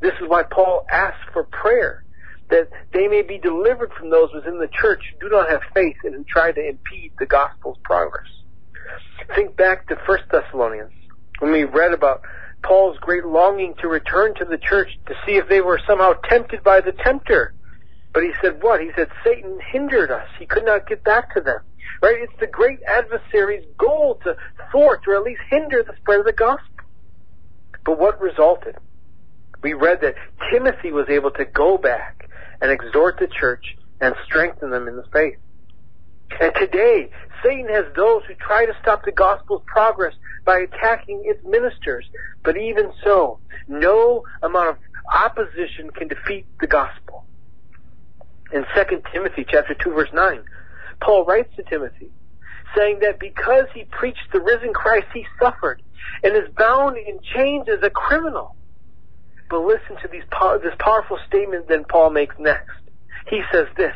This 0.00 0.12
is 0.20 0.28
why 0.28 0.42
Paul 0.42 0.84
asks 0.92 1.22
for 1.32 1.44
prayer, 1.44 2.02
that 2.50 2.68
they 2.92 3.08
may 3.08 3.22
be 3.22 3.38
delivered 3.38 3.92
from 3.98 4.10
those 4.10 4.28
within 4.34 4.58
the 4.58 4.68
church 4.68 5.00
who 5.12 5.28
do 5.28 5.34
not 5.34 5.48
have 5.48 5.62
faith 5.74 5.96
and 6.04 6.14
who 6.14 6.24
try 6.24 6.52
to 6.52 6.60
impede 6.60 7.12
the 7.18 7.26
gospel's 7.26 7.78
progress. 7.84 8.26
Think 9.34 9.56
back 9.56 9.86
to 9.88 9.96
1 10.06 10.18
Thessalonians, 10.30 10.92
when 11.38 11.52
we 11.52 11.64
read 11.64 11.92
about 11.92 12.22
Paul's 12.62 12.98
great 13.00 13.24
longing 13.24 13.74
to 13.80 13.88
return 13.88 14.34
to 14.34 14.44
the 14.44 14.58
church 14.58 14.88
to 15.06 15.14
see 15.24 15.36
if 15.36 15.48
they 15.48 15.60
were 15.60 15.80
somehow 15.86 16.12
tempted 16.28 16.62
by 16.62 16.80
the 16.80 16.92
tempter. 16.92 17.54
But 18.12 18.24
he 18.24 18.32
said 18.42 18.62
what? 18.62 18.80
He 18.80 18.90
said 18.94 19.08
Satan 19.24 19.58
hindered 19.72 20.10
us. 20.10 20.28
He 20.38 20.46
could 20.46 20.64
not 20.64 20.86
get 20.86 21.02
back 21.02 21.34
to 21.34 21.40
them. 21.40 21.60
Right? 22.02 22.22
It's 22.22 22.32
the 22.40 22.46
great 22.46 22.80
adversary's 22.82 23.64
goal 23.78 24.20
to 24.24 24.36
thwart 24.70 25.02
or 25.06 25.16
at 25.16 25.22
least 25.22 25.40
hinder 25.50 25.82
the 25.82 25.94
spread 26.00 26.20
of 26.20 26.26
the 26.26 26.32
gospel. 26.32 26.66
But 27.84 27.98
what 27.98 28.20
resulted? 28.20 28.76
We 29.62 29.74
read 29.74 30.00
that 30.02 30.16
Timothy 30.50 30.92
was 30.92 31.08
able 31.08 31.30
to 31.32 31.44
go 31.44 31.78
back 31.78 32.28
and 32.60 32.70
exhort 32.70 33.18
the 33.18 33.28
church 33.28 33.76
and 34.00 34.14
strengthen 34.24 34.70
them 34.70 34.88
in 34.88 34.96
the 34.96 35.04
faith. 35.12 35.38
And 36.40 36.52
today, 36.58 37.10
Satan 37.42 37.68
has 37.68 37.84
those 37.94 38.22
who 38.26 38.34
try 38.34 38.66
to 38.66 38.72
stop 38.80 39.04
the 39.04 39.12
gospel's 39.12 39.62
progress 39.66 40.14
by 40.44 40.58
attacking 40.60 41.22
its 41.24 41.44
ministers. 41.44 42.06
But 42.42 42.56
even 42.56 42.92
so, 43.04 43.38
no 43.68 44.24
amount 44.42 44.70
of 44.70 44.76
opposition 45.12 45.90
can 45.90 46.08
defeat 46.08 46.46
the 46.60 46.66
gospel. 46.66 47.24
In 48.52 48.64
2 48.74 49.02
Timothy 49.12 49.46
chapter 49.48 49.74
2 49.74 49.90
verse 49.90 50.10
9, 50.12 50.44
Paul 51.04 51.24
writes 51.24 51.50
to 51.56 51.62
Timothy, 51.62 52.10
saying 52.76 53.00
that 53.00 53.18
because 53.18 53.66
he 53.74 53.84
preached 53.90 54.28
the 54.32 54.40
risen 54.40 54.72
Christ, 54.72 55.06
he 55.12 55.26
suffered 55.40 55.82
and 56.22 56.34
is 56.36 56.48
bound 56.56 56.96
in 56.96 57.18
chains 57.34 57.66
as 57.68 57.82
a 57.82 57.90
criminal. 57.90 58.56
But 59.50 59.60
listen 59.60 59.96
to 60.02 60.08
these, 60.10 60.22
this 60.62 60.74
powerful 60.78 61.18
statement 61.26 61.68
that 61.68 61.88
Paul 61.88 62.10
makes 62.10 62.34
next. 62.38 62.70
He 63.28 63.42
says 63.52 63.66
this, 63.76 63.94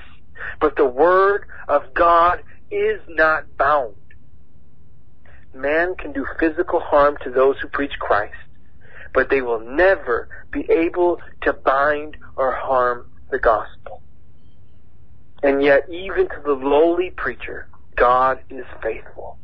but 0.61 0.77
the 0.77 0.85
word 0.87 1.43
of 1.69 1.83
God 1.95 2.39
is 2.71 3.01
not 3.09 3.45
bound. 3.59 3.95
Man 5.55 5.95
can 5.99 6.13
do 6.13 6.27
physical 6.39 6.81
harm 6.81 7.17
to 7.25 7.31
those 7.31 7.57
who 7.63 7.69
preach 7.69 7.93
Christ, 7.99 8.35
but 9.15 9.31
they 9.31 9.41
will 9.41 9.61
never 9.61 10.29
be 10.53 10.67
able 10.71 11.19
to 11.43 11.53
bind 11.55 12.17
or 12.37 12.53
harm 12.55 13.07
the 13.31 13.39
gospel. 13.39 14.03
And 15.43 15.63
yet, 15.63 15.85
even 15.91 16.29
to 16.29 16.43
the 16.45 16.53
lowly 16.53 17.11
preacher, 17.11 17.69
God 17.97 18.39
is 18.51 18.65
faithful. 18.83 19.37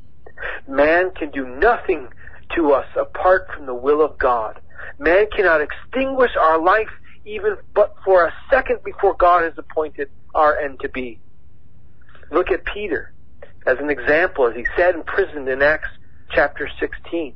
Man 0.69 1.11
can 1.19 1.31
do 1.31 1.47
nothing 1.47 2.09
to 2.57 2.73
us 2.73 2.87
apart 2.99 3.47
from 3.55 3.67
the 3.67 3.75
will 3.75 4.03
of 4.03 4.19
God. 4.19 4.61
Man 4.99 5.27
cannot 5.35 5.61
extinguish 5.61 6.33
our 6.41 6.63
life 6.63 6.89
even 7.25 7.57
but 7.75 7.95
for 8.05 8.25
a 8.27 8.33
second 8.51 8.79
before 8.85 9.15
God 9.19 9.43
has 9.43 9.53
appointed 9.57 10.09
our 10.35 10.59
end 10.59 10.81
to 10.81 10.89
be. 10.89 11.21
Look 12.31 12.51
at 12.51 12.65
Peter 12.65 13.13
as 13.67 13.79
an 13.79 13.91
example 13.91 14.49
as 14.49 14.57
he 14.57 14.67
sat 14.77 14.95
in 14.95 15.03
prison 15.05 15.47
in 15.49 15.63
Acts 15.63 15.89
chapter 16.35 16.69
16. 16.81 17.35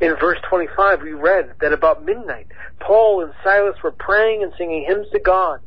In 0.00 0.16
verse 0.20 0.38
25 0.48 1.02
we 1.02 1.12
read 1.12 1.54
that 1.60 1.72
about 1.72 2.04
midnight 2.04 2.48
Paul 2.80 3.22
and 3.22 3.32
Silas 3.44 3.76
were 3.84 3.92
praying 3.92 4.42
and 4.42 4.52
singing 4.58 4.84
hymns 4.86 5.06
to 5.12 5.20
God 5.20 5.60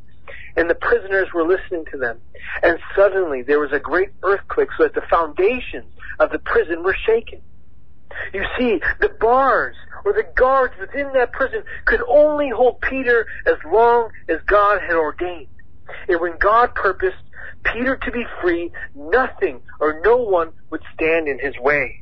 and 0.58 0.70
the 0.70 0.76
prisoners 0.76 1.28
were 1.34 1.48
listening 1.48 1.86
to 1.92 1.98
them. 1.98 2.18
And 2.64 2.80
suddenly 2.96 3.44
there 3.44 3.60
was 3.60 3.72
a 3.72 3.80
great 3.80 4.10
earthquake 4.24 4.70
so 4.76 4.84
that 4.84 4.96
the 4.96 5.04
foundations 5.10 5.94
of 6.20 6.32
the 6.32 6.40
prison 6.40 6.84
were 6.84 6.98
shaken. 7.06 7.40
You 8.34 8.44
see, 8.58 8.82
the 9.00 9.12
bars 9.20 9.76
or 10.04 10.14
the 10.14 10.26
guards 10.36 10.74
within 10.80 11.14
that 11.14 11.32
prison 11.32 11.64
could 11.86 12.02
only 12.10 12.50
hold 12.50 12.82
Peter 12.82 13.28
as 13.46 13.56
long 13.72 14.10
as 14.28 14.38
God 14.48 14.82
had 14.82 14.96
ordained. 14.96 15.48
And 16.10 16.20
when 16.20 16.38
God 16.40 16.74
purposed 16.74 17.16
Peter 17.64 17.96
to 17.96 18.12
be 18.12 18.26
free, 18.42 18.72
nothing 18.96 19.62
or 19.80 20.02
no 20.04 20.18
one 20.18 20.54
would 20.72 20.82
stand 20.94 21.28
in 21.28 21.40
his 21.40 21.54
way. 21.60 21.96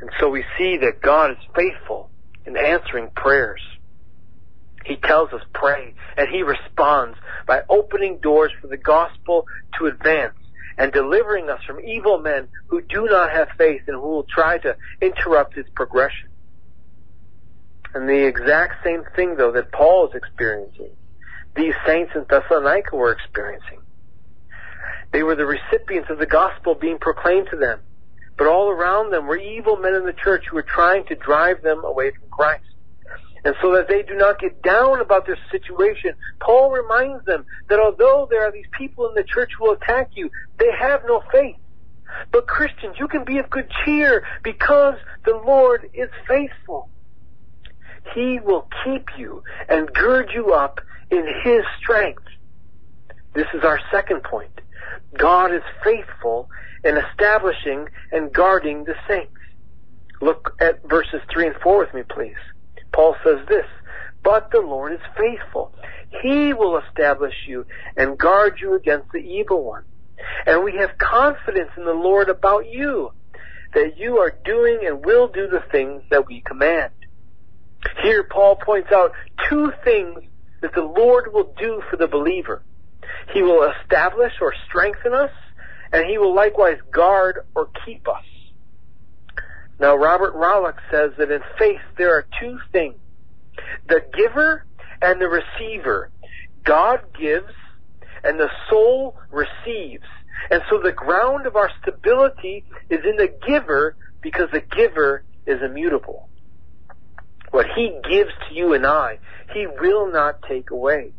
And 0.00 0.10
so 0.18 0.30
we 0.30 0.44
see 0.56 0.78
that 0.78 1.02
God 1.02 1.32
is 1.32 1.36
faithful 1.54 2.10
in 2.46 2.56
answering 2.56 3.10
prayers. 3.14 3.60
He 4.84 4.96
tells 4.96 5.32
us 5.32 5.42
pray, 5.52 5.94
and 6.16 6.28
he 6.28 6.42
responds 6.42 7.18
by 7.46 7.62
opening 7.68 8.18
doors 8.22 8.52
for 8.60 8.66
the 8.66 8.76
gospel 8.76 9.44
to 9.78 9.86
advance 9.86 10.34
and 10.78 10.92
delivering 10.92 11.50
us 11.50 11.60
from 11.66 11.80
evil 11.80 12.18
men 12.18 12.48
who 12.68 12.80
do 12.80 13.06
not 13.06 13.30
have 13.30 13.48
faith 13.58 13.82
and 13.86 13.96
who 13.96 14.08
will 14.08 14.26
try 14.34 14.56
to 14.58 14.76
interrupt 15.02 15.58
its 15.58 15.68
progression. 15.74 16.28
And 17.94 18.08
the 18.08 18.26
exact 18.26 18.84
same 18.84 19.02
thing 19.14 19.36
though 19.36 19.52
that 19.52 19.72
Paul 19.72 20.08
is 20.08 20.14
experiencing, 20.14 20.90
these 21.56 21.74
saints 21.86 22.12
in 22.14 22.24
Thessalonica 22.30 22.94
were 22.96 23.12
experiencing. 23.12 23.80
They 25.12 25.22
were 25.22 25.34
the 25.34 25.44
recipients 25.44 26.08
of 26.08 26.18
the 26.18 26.26
gospel 26.26 26.74
being 26.74 26.98
proclaimed 26.98 27.48
to 27.50 27.56
them, 27.56 27.80
but 28.38 28.46
all 28.46 28.70
around 28.70 29.12
them 29.12 29.26
were 29.26 29.36
evil 29.36 29.76
men 29.76 29.94
in 29.94 30.06
the 30.06 30.12
church 30.12 30.44
who 30.48 30.56
were 30.56 30.62
trying 30.62 31.04
to 31.06 31.16
drive 31.16 31.62
them 31.62 31.84
away 31.84 32.12
from 32.12 32.28
Christ. 32.30 32.62
And 33.44 33.54
so 33.62 33.74
that 33.74 33.88
they 33.88 34.02
do 34.02 34.14
not 34.14 34.38
get 34.38 34.62
down 34.62 35.00
about 35.00 35.26
their 35.26 35.38
situation, 35.50 36.12
Paul 36.40 36.70
reminds 36.70 37.24
them 37.24 37.44
that 37.68 37.80
although 37.80 38.28
there 38.30 38.46
are 38.46 38.52
these 38.52 38.68
people 38.76 39.08
in 39.08 39.14
the 39.14 39.24
church 39.24 39.50
who 39.58 39.64
will 39.64 39.74
attack 39.74 40.10
you, 40.14 40.30
they 40.58 40.70
have 40.78 41.02
no 41.06 41.22
faith. 41.32 41.56
But 42.32 42.46
Christians, 42.46 42.96
you 42.98 43.08
can 43.08 43.24
be 43.24 43.38
of 43.38 43.48
good 43.48 43.70
cheer 43.84 44.24
because 44.42 44.96
the 45.24 45.34
Lord 45.34 45.88
is 45.94 46.10
faithful. 46.28 46.88
He 48.14 48.40
will 48.44 48.68
keep 48.84 49.06
you 49.16 49.42
and 49.68 49.92
gird 49.92 50.30
you 50.34 50.52
up 50.52 50.80
in 51.10 51.24
His 51.42 51.62
strength. 51.82 52.22
This 53.34 53.46
is 53.54 53.62
our 53.64 53.80
second 53.92 54.22
point. 54.24 54.60
God 55.16 55.54
is 55.54 55.62
faithful 55.84 56.48
in 56.84 56.96
establishing 56.96 57.88
and 58.12 58.32
guarding 58.32 58.84
the 58.84 58.94
saints. 59.08 59.32
Look 60.20 60.56
at 60.60 60.86
verses 60.88 61.20
3 61.32 61.48
and 61.48 61.56
4 61.62 61.78
with 61.78 61.94
me, 61.94 62.02
please. 62.08 62.34
Paul 62.94 63.16
says 63.24 63.46
this, 63.48 63.66
but 64.22 64.50
the 64.52 64.60
Lord 64.60 64.92
is 64.92 65.00
faithful. 65.16 65.72
He 66.22 66.52
will 66.52 66.78
establish 66.78 67.34
you 67.46 67.66
and 67.96 68.18
guard 68.18 68.58
you 68.60 68.74
against 68.74 69.06
the 69.12 69.20
evil 69.20 69.64
one. 69.64 69.84
And 70.46 70.64
we 70.64 70.76
have 70.78 70.98
confidence 70.98 71.70
in 71.76 71.84
the 71.84 71.92
Lord 71.92 72.28
about 72.28 72.64
you, 72.70 73.10
that 73.74 73.96
you 73.96 74.18
are 74.18 74.34
doing 74.44 74.80
and 74.84 75.04
will 75.04 75.28
do 75.28 75.48
the 75.48 75.62
things 75.72 76.02
that 76.10 76.26
we 76.26 76.42
command. 76.46 76.90
Here 78.02 78.24
Paul 78.24 78.56
points 78.56 78.90
out 78.92 79.12
two 79.48 79.72
things 79.84 80.18
that 80.60 80.74
the 80.74 80.82
Lord 80.82 81.32
will 81.32 81.52
do 81.58 81.82
for 81.90 81.96
the 81.96 82.08
believer. 82.08 82.62
He 83.32 83.42
will 83.42 83.70
establish 83.80 84.32
or 84.40 84.52
strengthen 84.68 85.14
us, 85.14 85.30
and 85.92 86.04
he 86.06 86.18
will 86.18 86.34
likewise 86.34 86.76
guard 86.92 87.40
or 87.54 87.68
keep 87.86 88.06
us. 88.08 88.24
Now, 89.80 89.96
Robert 89.96 90.34
Rollock 90.34 90.76
says 90.90 91.12
that 91.16 91.30
in 91.30 91.40
faith 91.58 91.80
there 91.96 92.14
are 92.14 92.26
two 92.38 92.58
things. 92.70 92.96
The 93.88 94.02
giver 94.14 94.66
and 95.00 95.20
the 95.20 95.28
receiver 95.28 96.10
God 96.64 97.00
gives 97.18 97.52
and 98.22 98.38
the 98.38 98.50
soul 98.68 99.16
receives. 99.30 100.04
And 100.50 100.62
so 100.68 100.80
the 100.82 100.92
ground 100.92 101.46
of 101.46 101.56
our 101.56 101.70
stability 101.80 102.64
is 102.90 103.00
in 103.04 103.16
the 103.16 103.32
giver 103.46 103.96
because 104.22 104.48
the 104.52 104.62
giver 104.76 105.24
is 105.46 105.62
immutable. 105.62 106.28
What 107.50 107.66
he 107.74 107.98
gives 108.08 108.30
to 108.48 108.54
you 108.54 108.74
and 108.74 108.86
I, 108.86 109.18
he 109.54 109.66
will 109.66 110.12
not 110.12 110.42
take 110.46 110.70
away. 110.70 111.12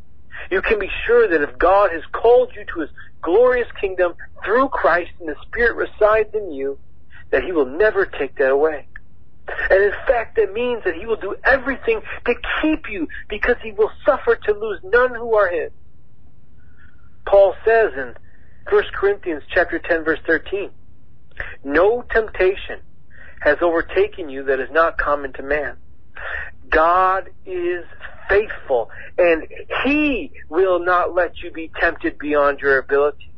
You 0.52 0.62
can 0.62 0.80
be 0.80 0.90
sure 1.08 1.28
that 1.28 1.42
if 1.42 1.58
God 1.58 1.92
has 1.92 2.04
called 2.14 2.50
you 2.56 2.64
to 2.74 2.82
his 2.82 2.90
glorious 3.24 3.68
kingdom 3.80 4.14
through 4.46 4.70
Christ 4.70 5.12
and 5.20 5.30
the 5.30 5.36
Spirit 5.48 5.76
resides 5.76 6.30
in 6.34 6.52
you, 6.52 6.80
that 7.32 7.44
he 7.44 7.52
will 7.52 7.66
never 7.66 8.06
take 8.06 8.36
that 8.38 8.52
away. 8.52 8.88
And 9.70 9.84
in 9.84 9.92
fact, 10.08 10.36
that 10.38 10.54
means 10.54 10.84
that 10.86 10.96
he 10.96 11.06
will 11.06 11.20
do 11.20 11.36
everything 11.44 12.02
to 12.26 12.36
keep 12.62 12.86
you 12.90 13.08
because 13.30 13.56
he 13.64 13.72
will 13.72 13.92
suffer 14.06 14.38
to 14.46 14.54
lose 14.54 14.80
none 14.84 15.16
who 15.16 15.36
are 15.36 15.50
his. 15.52 15.72
Paul 17.28 17.54
says 17.66 17.92
in 17.96 18.14
1 18.70 18.84
Corinthians 18.94 19.44
chapter 19.54 19.80
10 19.80 20.04
verse 20.04 20.20
13, 20.28 20.70
no 21.64 22.04
temptation 22.14 22.80
has 23.42 23.58
overtaken 23.62 24.30
you 24.30 24.44
that 24.46 24.60
is 24.60 24.70
not 24.72 24.98
common 24.98 25.34
to 25.34 25.44
man. 25.44 25.76
God 26.70 27.24
is 27.46 27.86
faithful 28.30 28.90
and 29.18 29.44
he 29.84 30.32
will 30.50 30.84
not 30.84 31.16
let 31.16 31.34
you 31.44 31.52
be 31.52 31.72
tempted 31.80 32.18
beyond 32.20 32.60
your 32.60 32.78
ability. 32.78 33.31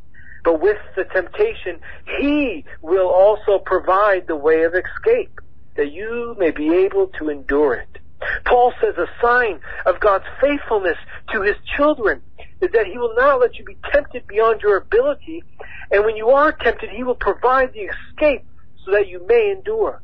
But 0.43 0.61
with 0.61 0.77
the 0.95 1.05
temptation, 1.05 1.79
he 2.19 2.65
will 2.81 3.07
also 3.07 3.59
provide 3.59 4.27
the 4.27 4.35
way 4.35 4.63
of 4.63 4.73
escape 4.75 5.39
that 5.75 5.91
you 5.91 6.35
may 6.37 6.51
be 6.51 6.73
able 6.73 7.07
to 7.19 7.29
endure 7.29 7.75
it. 7.75 7.99
Paul 8.45 8.73
says 8.81 8.95
a 8.97 9.07
sign 9.21 9.59
of 9.85 9.99
God's 9.99 10.25
faithfulness 10.39 10.97
to 11.33 11.41
his 11.41 11.55
children 11.75 12.21
is 12.61 12.71
that 12.71 12.85
he 12.85 12.97
will 12.97 13.15
not 13.15 13.39
let 13.39 13.57
you 13.57 13.65
be 13.65 13.77
tempted 13.91 14.27
beyond 14.27 14.61
your 14.61 14.77
ability, 14.77 15.43
and 15.91 16.05
when 16.05 16.15
you 16.15 16.29
are 16.29 16.51
tempted, 16.51 16.89
he 16.89 17.03
will 17.03 17.15
provide 17.15 17.73
the 17.73 17.89
escape 17.91 18.45
so 18.85 18.91
that 18.91 19.07
you 19.07 19.25
may 19.27 19.51
endure. 19.51 20.01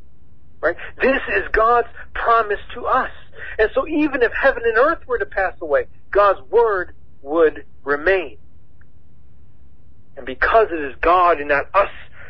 Right? 0.62 0.76
This 1.02 1.22
is 1.30 1.44
God's 1.54 1.88
promise 2.14 2.60
to 2.74 2.86
us. 2.86 3.12
And 3.58 3.70
so 3.74 3.88
even 3.88 4.22
if 4.22 4.34
heaven 4.34 4.64
and 4.66 4.78
earth 4.78 5.08
were 5.08 5.18
to 5.18 5.26
pass 5.26 5.54
away, 5.62 5.86
God's 6.12 6.42
word 6.50 6.94
would 7.22 7.64
remain. 7.84 8.38
And 10.20 10.26
because 10.26 10.68
it 10.70 10.82
is 10.84 10.96
God 11.02 11.40
and 11.40 11.48
not 11.48 11.68
us 11.74 11.88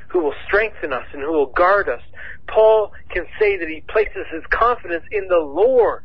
who 0.10 0.19
will 0.19 0.36
strengthen 0.48 0.93
us 0.93 1.05
and 1.12 1.24
who 1.24 1.34
will 1.34 1.51
guard 1.51 1.89
us, 1.89 2.01
Paul 2.53 2.91
can 3.12 3.25
say 3.39 3.58
that 3.58 3.67
he 3.67 3.84
places 3.91 4.29
his 4.31 4.43
confidence 4.51 5.05
in 5.12 5.27
the 5.27 5.39
Lord, 5.39 6.01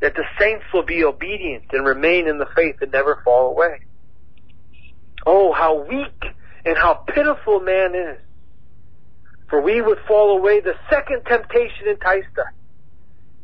that 0.00 0.14
the 0.14 0.24
saints 0.40 0.64
will 0.72 0.86
be 0.86 1.04
obedient 1.04 1.64
and 1.72 1.84
remain 1.84 2.26
in 2.26 2.38
the 2.38 2.48
faith 2.56 2.76
and 2.80 2.90
never 2.92 3.18
fall 3.26 3.50
away. 3.50 3.76
Oh, 5.26 5.52
how 5.52 5.86
weak 5.86 6.16
and 6.64 6.78
how 6.78 7.00
pitiful 7.14 7.60
man 7.60 7.94
is. 7.94 8.18
For 9.50 9.60
we 9.60 9.82
would 9.82 9.98
fall 10.08 10.38
away 10.38 10.60
the 10.60 10.76
second 10.88 11.24
temptation 11.28 11.88
enticed 11.90 12.38
us. 12.38 12.46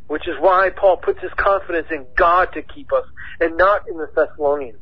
Which 0.06 0.26
is 0.26 0.36
why 0.40 0.70
Paul 0.74 0.96
puts 0.96 1.20
his 1.20 1.32
confidence 1.36 1.88
in 1.90 2.06
God 2.16 2.48
to 2.54 2.62
keep 2.62 2.94
us 2.94 3.04
and 3.40 3.58
not 3.58 3.82
in 3.90 3.98
the 3.98 4.06
Thessalonians. 4.16 4.78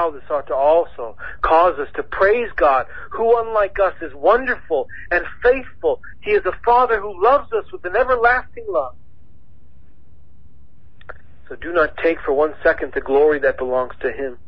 But 0.00 0.06
how 0.06 0.10
this 0.12 0.22
ought 0.30 0.46
to 0.46 0.54
also 0.54 1.16
cause 1.42 1.78
us 1.78 1.88
to 1.96 2.02
praise 2.02 2.48
God, 2.56 2.86
who 3.12 3.38
unlike 3.38 3.76
us 3.82 3.94
is 4.00 4.12
wonderful 4.14 4.86
and 5.10 5.24
faithful. 5.42 6.00
He 6.22 6.30
is 6.30 6.44
a 6.46 6.52
Father 6.64 7.00
who 7.00 7.22
loves 7.22 7.52
us 7.52 7.64
with 7.72 7.84
an 7.84 7.96
everlasting 7.96 8.64
love. 8.68 8.92
So 11.48 11.56
do 11.56 11.72
not 11.72 11.96
take 12.02 12.18
for 12.24 12.32
one 12.32 12.54
second 12.62 12.92
the 12.94 13.00
glory 13.00 13.40
that 13.40 13.58
belongs 13.58 13.92
to 14.02 14.12
Him. 14.12 14.38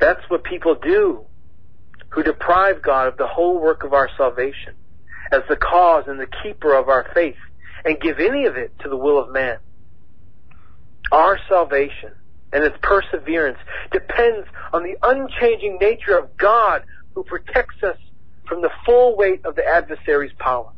That's 0.00 0.20
what 0.28 0.44
people 0.44 0.76
do 0.80 1.22
who 2.10 2.22
deprive 2.22 2.82
God 2.82 3.08
of 3.08 3.16
the 3.16 3.26
whole 3.26 3.60
work 3.60 3.84
of 3.84 3.92
our 3.94 4.10
salvation 4.16 4.74
as 5.32 5.42
the 5.48 5.56
cause 5.56 6.04
and 6.06 6.20
the 6.20 6.28
keeper 6.42 6.74
of 6.74 6.88
our 6.88 7.06
faith 7.14 7.36
and 7.84 8.00
give 8.00 8.20
any 8.20 8.44
of 8.46 8.56
it 8.56 8.72
to 8.82 8.88
the 8.88 8.96
will 8.96 9.18
of 9.18 9.32
man. 9.32 9.56
Our 11.10 11.38
salvation 11.48 12.10
and 12.52 12.64
its 12.64 12.76
perseverance 12.82 13.58
depends 13.92 14.46
on 14.72 14.82
the 14.82 14.96
unchanging 15.02 15.78
nature 15.80 16.18
of 16.18 16.36
God 16.36 16.82
who 17.14 17.24
protects 17.24 17.82
us 17.82 17.96
from 18.46 18.62
the 18.62 18.70
full 18.84 19.16
weight 19.16 19.40
of 19.44 19.54
the 19.56 19.66
adversary's 19.66 20.32
power 20.38 20.68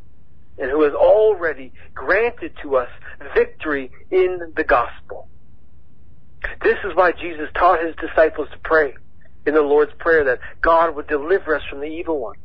and 0.59 0.71
who 0.71 0.83
has 0.83 0.93
already 0.93 1.73
granted 1.95 2.53
to 2.63 2.77
us 2.77 2.89
victory 3.35 3.91
in 4.11 4.53
the 4.57 4.65
gospel. 4.65 5.29
This 6.63 6.77
is 6.85 6.95
why 6.95 7.13
Jesus 7.13 7.49
taught 7.59 7.85
his 7.85 7.95
disciples 7.97 8.49
to 8.53 8.59
pray 8.63 8.95
in 9.47 9.55
the 9.55 9.63
Lord's 9.63 9.93
Prayer 9.99 10.25
that 10.25 10.41
God 10.63 10.95
would 10.95 11.07
deliver 11.07 11.57
us 11.57 11.63
from 11.69 11.81
the 11.81 11.87
evil 11.87 12.21
one. 12.21 12.37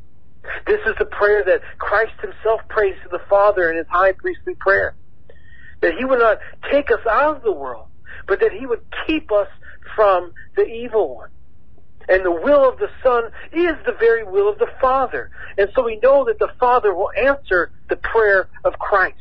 This 0.65 0.80
is 0.88 0.96
the 0.98 1.06
prayer 1.06 1.44
that 1.46 1.62
Christ 1.78 2.13
himself 2.22 2.62
prays 2.70 2.96
to 3.04 3.10
the 3.10 3.22
Father 3.30 3.70
in 3.70 3.78
his 3.78 3.88
high 3.89 4.13
priestly 4.13 4.56
prayer. 4.60 4.96
That 5.82 5.94
he 5.98 6.06
would 6.06 6.20
not 6.20 6.39
take 6.72 6.92
us 6.92 7.06
out 7.10 7.38
of 7.38 7.44
the 7.44 7.52
world, 7.52 7.86
but 8.30 8.39
that 8.39 8.54
he 8.54 8.65
would 8.65 8.82
keep 9.06 9.32
us 9.32 9.48
from 9.96 10.32
the 10.56 10.63
evil 10.63 11.15
one. 11.15 11.30
And 12.08 12.26
the 12.26 12.32
will 12.32 12.68
of 12.68 12.80
the 12.80 12.89
Son 13.04 13.26
is 13.52 13.76
the 13.86 13.96
very 14.00 14.24
will 14.24 14.50
of 14.50 14.58
the 14.58 14.70
Father. 14.80 15.30
And 15.58 15.70
so 15.76 15.84
we 15.84 16.00
know 16.02 16.26
that 16.26 16.39
the 16.39 16.50
Father 16.60 16.94
will 16.94 17.12
answer 17.18 17.72
the 17.89 17.98
prayer 17.98 18.48
of 18.63 18.80
Christ. 18.80 19.18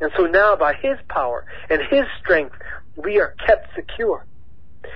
And 0.00 0.12
so 0.16 0.24
now 0.24 0.54
by 0.54 0.74
His 0.74 0.98
power 1.08 1.44
and 1.68 1.80
His 1.90 2.04
strength, 2.20 2.54
we 2.96 3.18
are 3.18 3.34
kept 3.46 3.74
secure. 3.74 4.24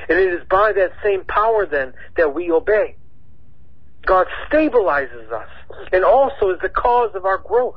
And 0.08 0.18
it 0.18 0.32
is 0.32 0.42
by 0.48 0.72
that 0.72 0.92
same 1.02 1.24
power 1.24 1.66
then 1.66 1.92
that 2.16 2.34
we 2.34 2.50
obey. 2.50 2.96
God 4.06 4.26
stabilizes 4.48 5.32
us 5.32 5.48
and 5.92 6.04
also 6.04 6.50
is 6.50 6.60
the 6.60 6.68
cause 6.68 7.10
of 7.14 7.24
our 7.24 7.38
growth. 7.38 7.76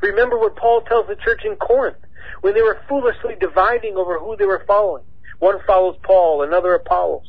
Remember 0.00 0.38
what 0.38 0.56
Paul 0.56 0.80
tells 0.82 1.06
the 1.08 1.16
church 1.16 1.42
in 1.44 1.56
Corinth 1.56 1.96
when 2.40 2.54
they 2.54 2.62
were 2.62 2.78
foolishly 2.88 3.34
dividing 3.40 3.96
over 3.96 4.18
who 4.18 4.36
they 4.36 4.46
were 4.46 4.62
following. 4.66 5.02
One 5.38 5.58
follows 5.66 5.96
Paul, 6.04 6.42
another 6.42 6.74
Apollos. 6.74 7.22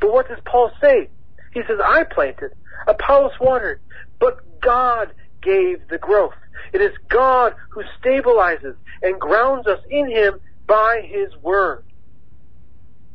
But 0.00 0.12
what 0.12 0.28
does 0.28 0.38
Paul 0.50 0.70
say? 0.80 1.08
He 1.52 1.60
says, 1.68 1.78
I 1.84 2.04
planted, 2.04 2.50
Apollos 2.88 3.32
watered, 3.40 3.78
but 4.18 4.36
God 4.62 5.08
gave 5.42 5.78
the 5.88 5.98
growth. 5.98 6.32
It 6.72 6.80
is 6.80 6.92
God 7.10 7.52
who 7.70 7.82
stabilizes 8.02 8.76
and 9.02 9.20
grounds 9.20 9.66
us 9.66 9.80
in 9.90 10.10
Him 10.10 10.34
by 10.66 11.02
His 11.04 11.30
Word. 11.42 11.82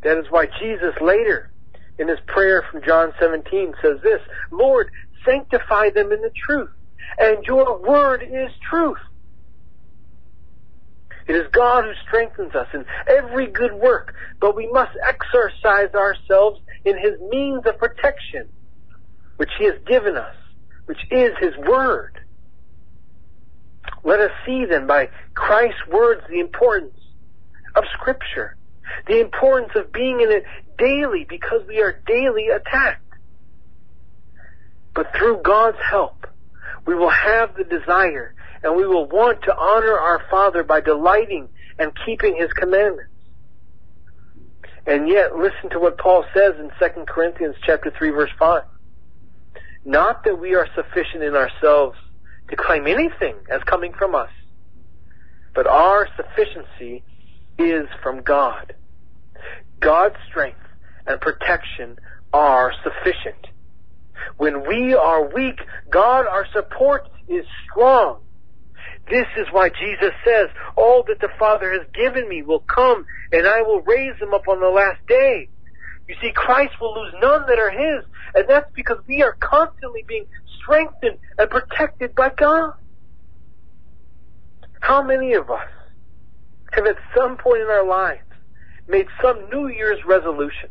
That 0.04 0.18
is 0.18 0.26
why 0.30 0.48
Jesus 0.62 0.94
later, 1.02 1.50
in 1.98 2.08
his 2.08 2.20
prayer 2.28 2.64
from 2.72 2.82
John 2.86 3.12
17, 3.20 3.74
says 3.82 3.98
this, 4.04 4.22
Lord, 4.52 4.88
sanctify 5.26 5.90
them 5.90 6.12
in 6.12 6.22
the 6.22 6.32
truth, 6.46 6.70
and 7.20 7.44
your 7.46 7.82
Word 7.86 8.24
is 8.24 8.52
truth. 8.70 8.98
It 11.30 11.36
is 11.36 11.46
God 11.52 11.86
who 11.86 11.94
strengthens 12.08 12.56
us 12.56 12.66
in 12.74 12.86
every 13.08 13.46
good 13.46 13.74
work, 13.74 14.16
but 14.42 14.56
we 14.56 14.68
must 14.72 14.98
exercise 15.08 15.94
ourselves 15.94 16.60
in 16.84 16.98
His 16.98 17.22
means 17.30 17.68
of 17.68 17.78
protection, 17.78 18.50
which 19.38 19.52
He 19.60 19.66
has 19.66 19.76
given 19.86 20.18
us, 20.18 20.34
which 20.88 21.06
is 21.12 21.34
His 21.40 21.56
Word. 21.56 22.20
Let 24.04 24.20
us 24.22 24.32
see 24.44 24.66
then 24.66 24.88
by 24.88 25.10
Christ's 25.36 25.86
words 25.88 26.22
the 26.28 26.40
importance 26.40 26.98
of 27.76 27.84
Scripture, 27.94 28.58
the 29.06 29.22
importance 29.22 29.74
of 29.76 29.92
being 29.92 30.22
in 30.22 30.32
it 30.32 30.46
daily 30.80 31.28
because 31.30 31.62
we 31.68 31.80
are 31.80 32.02
daily 32.08 32.48
attacked. 32.48 33.06
But 34.96 35.14
through 35.16 35.44
God's 35.44 35.78
help, 35.88 36.26
we 36.88 36.96
will 36.96 37.12
have 37.12 37.56
the 37.56 37.66
desire 37.66 38.34
and 38.64 38.76
we 38.76 38.86
will 38.86 39.08
want 39.08 39.42
to 39.44 39.56
honor 39.56 39.98
our 39.98 40.22
Father 40.30 40.64
by 40.64 40.82
delighting 40.82 41.48
and 41.78 41.92
keeping 42.06 42.36
His 42.36 42.52
commandments. 42.54 43.12
And 44.86 45.08
yet, 45.08 45.36
listen 45.36 45.70
to 45.72 45.80
what 45.80 45.98
Paul 45.98 46.26
says 46.34 46.54
in 46.60 46.72
2 46.80 47.06
Corinthians 47.06 47.56
chapter 47.66 47.92
3 47.98 48.10
verse 48.10 48.32
5. 48.40 48.64
Not 49.86 50.24
that 50.26 50.40
we 50.40 50.56
are 50.56 50.68
sufficient 50.76 51.24
in 51.24 51.36
ourselves 51.36 51.96
to 52.50 52.56
claim 52.56 52.88
anything 52.88 53.36
as 53.52 53.62
coming 53.64 53.94
from 53.94 54.16
us, 54.16 54.30
but 55.54 55.68
our 55.68 56.08
sufficiency 56.16 57.04
is 57.58 57.88
from 58.02 58.22
God. 58.22 58.74
God's 59.80 60.16
strength 60.30 60.60
and 61.06 61.20
protection 61.22 61.98
are 62.34 62.74
sufficient. 62.84 63.48
When 64.38 64.68
we 64.68 64.94
are 64.94 65.34
weak, 65.34 65.60
God, 65.90 66.26
our 66.28 66.46
support, 66.54 67.08
is 67.28 67.46
strong. 67.70 68.20
This 69.10 69.28
is 69.38 69.48
why 69.52 69.70
Jesus 69.70 70.12
says, 70.26 70.48
all 70.78 71.04
that 71.08 71.20
the 71.20 71.30
Father 71.40 71.72
has 71.72 71.88
given 71.94 72.30
me 72.30 72.42
will 72.44 72.64
come 72.74 73.06
and 73.32 73.48
I 73.48 73.62
will 73.62 73.82
raise 73.82 74.18
them 74.20 74.34
up 74.34 74.48
on 74.48 74.60
the 74.60 74.70
last 74.70 75.00
day. 75.08 75.50
You 76.08 76.16
see, 76.22 76.32
Christ 76.34 76.74
will 76.82 76.94
lose 76.96 77.14
none 77.22 77.46
that 77.48 77.60
are 77.60 77.72
His, 77.72 78.04
and 78.34 78.46
that's 78.48 78.70
because 78.76 78.98
we 79.08 79.22
are 79.22 79.36
constantly 79.40 80.04
being 80.08 80.26
strengthened 80.62 81.20
and 81.38 81.50
protected 81.50 82.16
by 82.16 82.32
God. 82.36 82.72
How 84.82 85.04
many 85.04 85.34
of 85.34 85.50
us 85.52 85.60
have 86.72 86.86
at 86.88 86.96
some 87.18 87.38
point 87.38 87.62
in 87.62 87.68
our 87.68 87.88
lives 87.88 88.22
made 88.88 89.08
some 89.22 89.50
New 89.52 89.68
Year's 89.68 90.00
resolution. 90.08 90.70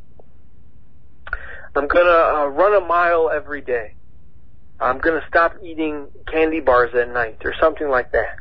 I'm 1.74 1.86
gonna 1.86 2.10
uh, 2.10 2.46
run 2.46 2.74
a 2.82 2.84
mile 2.84 3.30
every 3.34 3.60
day. 3.60 3.94
I'm 4.80 4.98
gonna 4.98 5.24
stop 5.28 5.56
eating 5.62 6.06
candy 6.30 6.60
bars 6.60 6.94
at 6.94 7.08
night 7.12 7.38
or 7.44 7.54
something 7.60 7.88
like 7.88 8.12
that. 8.12 8.36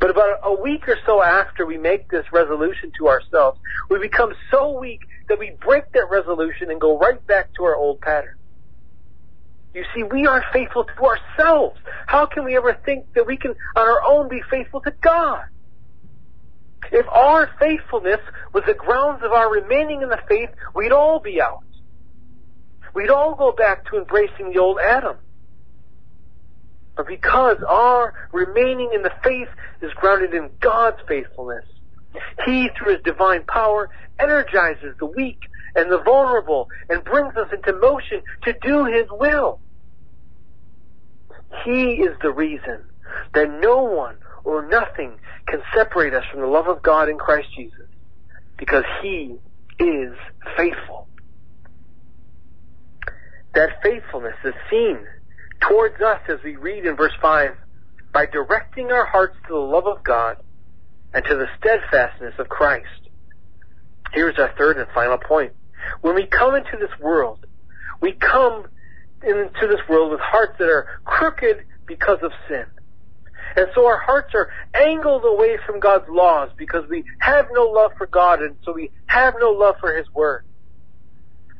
But 0.00 0.10
about 0.10 0.38
a 0.44 0.54
week 0.60 0.88
or 0.88 0.96
so 1.04 1.22
after 1.22 1.66
we 1.66 1.76
make 1.76 2.08
this 2.08 2.24
resolution 2.32 2.92
to 2.98 3.08
ourselves, 3.08 3.58
we 3.90 3.98
become 3.98 4.32
so 4.50 4.78
weak 4.78 5.00
that 5.28 5.38
we 5.38 5.52
break 5.60 5.92
that 5.92 6.06
resolution 6.10 6.70
and 6.70 6.80
go 6.80 6.98
right 6.98 7.24
back 7.26 7.52
to 7.54 7.64
our 7.64 7.76
old 7.76 8.00
pattern. 8.00 8.34
You 9.74 9.84
see, 9.94 10.02
we 10.02 10.26
aren't 10.26 10.46
faithful 10.52 10.84
to 10.84 11.04
ourselves. 11.04 11.76
How 12.06 12.26
can 12.26 12.44
we 12.44 12.56
ever 12.56 12.78
think 12.84 13.04
that 13.14 13.26
we 13.26 13.36
can 13.36 13.54
on 13.76 13.88
our 13.88 14.00
own 14.06 14.28
be 14.28 14.42
faithful 14.50 14.80
to 14.82 14.94
God? 15.02 15.42
If 16.90 17.06
our 17.08 17.50
faithfulness 17.58 18.20
was 18.54 18.64
the 18.66 18.74
grounds 18.74 19.22
of 19.22 19.32
our 19.32 19.52
remaining 19.52 20.02
in 20.02 20.08
the 20.08 20.20
faith, 20.28 20.48
we'd 20.74 20.92
all 20.92 21.20
be 21.20 21.40
out. 21.42 21.58
We'd 22.94 23.10
all 23.10 23.34
go 23.34 23.52
back 23.52 23.84
to 23.90 23.98
embracing 23.98 24.52
the 24.52 24.58
old 24.58 24.78
Adam. 24.78 25.16
But 26.98 27.06
because 27.06 27.58
our 27.68 28.12
remaining 28.32 28.90
in 28.92 29.02
the 29.02 29.12
faith 29.22 29.48
is 29.80 29.92
grounded 30.00 30.34
in 30.34 30.50
God's 30.60 30.98
faithfulness, 31.08 31.64
He, 32.44 32.70
through 32.76 32.94
His 32.94 33.02
divine 33.04 33.44
power, 33.44 33.88
energizes 34.20 34.96
the 34.98 35.06
weak 35.06 35.38
and 35.76 35.92
the 35.92 36.02
vulnerable 36.04 36.66
and 36.88 37.04
brings 37.04 37.36
us 37.36 37.46
into 37.52 37.78
motion 37.78 38.20
to 38.42 38.54
do 38.62 38.84
His 38.86 39.06
will. 39.12 39.60
He 41.64 42.02
is 42.02 42.16
the 42.20 42.32
reason 42.32 42.80
that 43.32 43.48
no 43.48 43.84
one 43.84 44.16
or 44.44 44.68
nothing 44.68 45.18
can 45.48 45.60
separate 45.76 46.14
us 46.14 46.24
from 46.32 46.40
the 46.40 46.48
love 46.48 46.66
of 46.66 46.82
God 46.82 47.08
in 47.08 47.16
Christ 47.16 47.48
Jesus 47.56 47.86
because 48.58 48.84
He 49.02 49.36
is 49.78 50.14
faithful. 50.56 51.06
That 53.54 53.70
faithfulness 53.84 54.34
is 54.44 54.54
seen 54.68 54.98
towards 55.60 56.00
us 56.00 56.20
as 56.28 56.38
we 56.44 56.56
read 56.56 56.86
in 56.86 56.96
verse 56.96 57.12
5 57.20 57.50
by 58.12 58.26
directing 58.26 58.90
our 58.90 59.06
hearts 59.06 59.36
to 59.46 59.54
the 59.54 59.60
love 59.60 59.86
of 59.86 60.02
God 60.04 60.36
and 61.12 61.24
to 61.24 61.34
the 61.36 61.46
steadfastness 61.58 62.34
of 62.38 62.48
Christ. 62.48 62.86
Here's 64.12 64.38
our 64.38 64.50
third 64.56 64.78
and 64.78 64.86
final 64.94 65.18
point. 65.18 65.52
When 66.00 66.14
we 66.14 66.26
come 66.26 66.54
into 66.54 66.76
this 66.78 66.90
world, 67.00 67.38
we 68.00 68.12
come 68.12 68.64
into 69.22 69.66
this 69.68 69.80
world 69.88 70.10
with 70.10 70.20
hearts 70.20 70.54
that 70.58 70.68
are 70.68 70.86
crooked 71.04 71.56
because 71.86 72.18
of 72.22 72.32
sin. 72.48 72.64
And 73.56 73.66
so 73.74 73.86
our 73.86 73.98
hearts 73.98 74.34
are 74.34 74.48
angled 74.74 75.24
away 75.24 75.58
from 75.66 75.80
God's 75.80 76.04
laws 76.08 76.50
because 76.58 76.84
we 76.88 77.04
have 77.20 77.46
no 77.52 77.64
love 77.64 77.92
for 77.96 78.06
God 78.06 78.40
and 78.40 78.56
so 78.64 78.72
we 78.72 78.90
have 79.06 79.34
no 79.40 79.50
love 79.50 79.76
for 79.80 79.96
His 79.96 80.06
Word. 80.14 80.42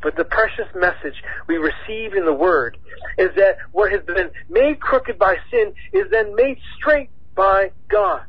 But 0.03 0.17
the 0.17 0.25
precious 0.25 0.69
message 0.75 1.23
we 1.49 1.57
receive 1.57 2.15
in 2.15 2.25
the 2.25 2.33
Word 2.33 2.77
is 3.17 3.31
that 3.37 3.57
what 3.73 3.91
has 3.91 4.03
been 4.03 4.31
made 4.49 4.81
crooked 4.81 5.19
by 5.19 5.37
sin 5.51 5.73
is 5.93 6.07
then 6.11 6.35
made 6.37 6.59
straight 6.77 7.11
by 7.35 7.73
God. 7.91 8.23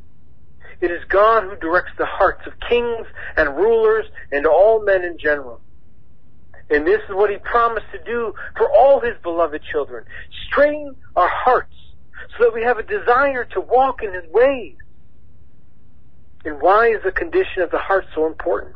It 0.81 0.91
is 0.91 0.99
God 1.09 1.43
who 1.43 1.55
directs 1.57 1.91
the 1.97 2.05
hearts 2.05 2.41
of 2.47 2.53
kings 2.67 3.05
and 3.35 3.55
rulers 3.55 4.05
and 4.31 4.45
all 4.45 4.83
men 4.83 5.03
in 5.03 5.17
general. 5.17 5.61
And 6.69 6.85
this 6.85 7.01
is 7.09 7.15
what 7.15 7.29
he 7.29 7.37
promised 7.37 7.87
to 7.91 8.03
do 8.03 8.33
for 8.55 8.69
all 8.71 8.99
his 8.99 9.15
beloved 9.23 9.61
children. 9.71 10.05
Straighten 10.47 10.95
our 11.15 11.29
hearts 11.29 11.73
so 12.37 12.45
that 12.45 12.53
we 12.53 12.61
have 12.63 12.77
a 12.77 12.83
desire 12.83 13.45
to 13.53 13.61
walk 13.61 14.03
in 14.03 14.13
his 14.13 14.23
ways. 14.31 14.75
And 16.45 16.61
why 16.61 16.87
is 16.87 17.01
the 17.03 17.11
condition 17.11 17.61
of 17.63 17.71
the 17.71 17.79
heart 17.79 18.05
so 18.15 18.27
important? 18.27 18.75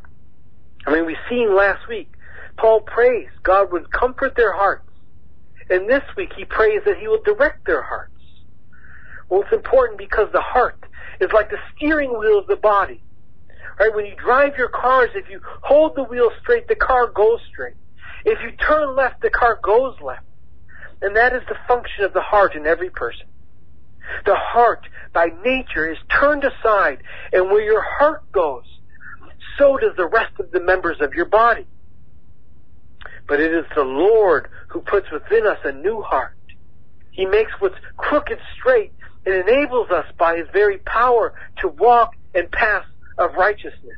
I 0.86 0.91
mean, 0.91 1.06
we 1.06 1.15
seen 1.29 1.56
last 1.56 1.88
week, 1.88 2.12
Paul 2.58 2.82
prays 2.82 3.30
God 3.44 3.72
would 3.72 3.92
comfort 3.92 4.36
their 4.36 4.54
hearts. 4.54 4.88
And 5.70 5.89
this 5.89 6.04
week 6.16 6.32
he 6.36 6.46
prays 6.46 6.82
that 6.86 6.98
he 6.98 7.08
will 7.08 7.22
direct 7.24 7.66
their 7.66 7.82
hearts. 7.82 8.12
Well, 9.30 9.42
it's 9.42 9.54
important 9.54 9.98
because 9.98 10.32
the 10.32 10.42
heart 10.42 10.84
is 11.20 11.32
like 11.32 11.50
the 11.50 11.58
steering 11.76 12.18
wheel 12.18 12.39
of 12.39 12.48
the 12.48 12.56
body. 12.56 13.02
Right? 13.80 13.94
When 13.96 14.06
you 14.06 14.16
drive 14.16 14.58
your 14.58 14.70
cars, 14.70 15.10
if 15.16 15.30
you 15.30 15.42
hold 15.62 15.96
the 15.96 16.04
wheel 16.04 16.30
straight, 16.42 16.68
the 16.68 16.76
car 16.76 17.08
goes 17.08 17.39
straight. 17.52 17.76
If 18.26 18.39
you 18.44 18.52
turn 18.52 18.96
left, 18.96 19.22
the 19.22 19.30
car 19.30 19.60
goes 19.62 19.96
left. 20.02 20.26
And 21.02 21.16
that 21.16 21.34
is 21.34 21.42
the 21.50 21.58
function 21.68 22.04
of 22.06 22.13
the 22.13 22.22
heart 22.22 22.56
in 22.56 22.66
every 22.66 22.89
person. 22.89 23.26
The 24.26 24.36
heart, 24.36 24.88
by 25.13 25.30
nature, 25.44 25.92
is 25.92 25.98
turned 26.10 26.44
aside, 26.44 27.00
and 27.32 27.50
where 27.50 27.63
your 27.63 27.82
heart 27.82 28.32
goes, 28.32 28.63
so 29.58 29.78
does 29.78 29.96
the 29.98 30.08
rest 30.08 30.39
of 30.39 30.52
the 30.52 30.60
members 30.60 30.98
of 31.02 31.13
your 31.13 31.26
body. 31.26 31.68
But 33.28 33.40
it 33.40 33.54
is 33.54 33.66
the 33.76 33.84
Lord 33.84 34.48
who 34.70 34.82
puts 34.82 35.08
within 35.12 35.48
us 35.48 35.60
a 35.64 35.72
new 35.72 36.02
heart. 36.02 36.32
He 37.12 37.26
makes 37.26 37.52
what's 37.60 37.76
crooked 37.98 38.40
straight 38.60 38.92
and 39.26 39.36
enables 39.36 39.90
us 39.92 40.06
by 40.20 40.38
His 40.38 40.48
very 40.52 40.80
power 40.80 41.34
to 41.62 41.68
walk 41.68 42.12
and 42.34 42.52
path 42.52 42.86
of 43.18 43.36
righteousness. 43.38 43.98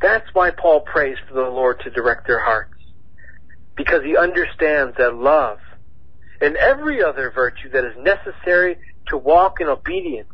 That's 0.00 0.26
why 0.32 0.50
Paul 0.50 0.80
prays 0.80 1.16
for 1.28 1.34
the 1.34 1.48
Lord 1.48 1.80
to 1.84 1.90
direct 1.90 2.26
their 2.26 2.42
hearts. 2.42 2.70
Because 3.76 4.02
he 4.04 4.16
understands 4.16 4.96
that 4.98 5.14
love 5.14 5.58
and 6.40 6.56
every 6.56 7.02
other 7.02 7.30
virtue 7.34 7.70
that 7.72 7.84
is 7.84 7.94
necessary 7.98 8.76
to 9.08 9.16
walk 9.16 9.60
in 9.60 9.68
obedience 9.68 10.28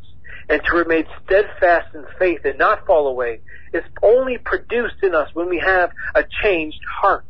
and 0.49 0.63
to 0.65 0.77
remain 0.77 1.05
steadfast 1.25 1.89
in 1.95 2.05
faith 2.19 2.41
and 2.45 2.59
not 2.59 2.87
fall 2.87 3.09
away 3.09 3.41
is 3.73 3.83
only 4.03 4.39
produced 4.39 4.97
in 5.03 5.15
us 5.15 5.29
when 5.35 5.49
we 5.49 5.59
have 5.59 5.91
a 6.15 6.25
changed 6.43 6.81
heart. 7.01 7.25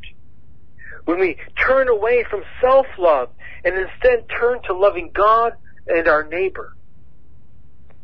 When 1.04 1.18
we 1.18 1.36
turn 1.66 1.88
away 1.88 2.24
from 2.30 2.42
self-love 2.60 3.30
and 3.64 3.74
instead 3.74 4.26
turn 4.38 4.58
to 4.66 4.74
loving 4.74 5.10
God 5.14 5.52
and 5.86 6.06
our 6.06 6.26
neighbor. 6.28 6.70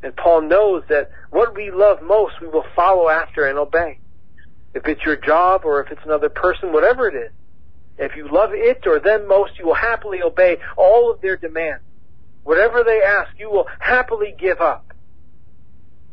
And 0.02 0.16
Paul 0.16 0.42
knows 0.42 0.82
that 0.88 1.10
what 1.30 1.54
we 1.54 1.70
love 1.70 1.98
most 2.02 2.34
we 2.40 2.48
will 2.48 2.64
follow 2.74 3.08
after 3.08 3.46
and 3.46 3.58
obey. 3.58 3.98
If 4.74 4.86
it's 4.86 5.04
your 5.04 5.16
job 5.16 5.62
or 5.64 5.82
if 5.82 5.92
it's 5.92 6.04
another 6.04 6.28
person, 6.28 6.72
whatever 6.72 7.08
it 7.08 7.14
is, 7.14 7.30
if 7.96 8.16
you 8.16 8.28
love 8.30 8.50
it 8.52 8.86
or 8.86 8.98
them 8.98 9.28
most, 9.28 9.52
you 9.58 9.66
will 9.66 9.74
happily 9.74 10.18
obey 10.22 10.56
all 10.76 11.12
of 11.12 11.20
their 11.20 11.36
demands. 11.36 11.82
Whatever 12.42 12.82
they 12.82 13.00
ask, 13.00 13.28
you 13.38 13.50
will 13.50 13.66
happily 13.78 14.34
give 14.38 14.60
up. 14.60 14.93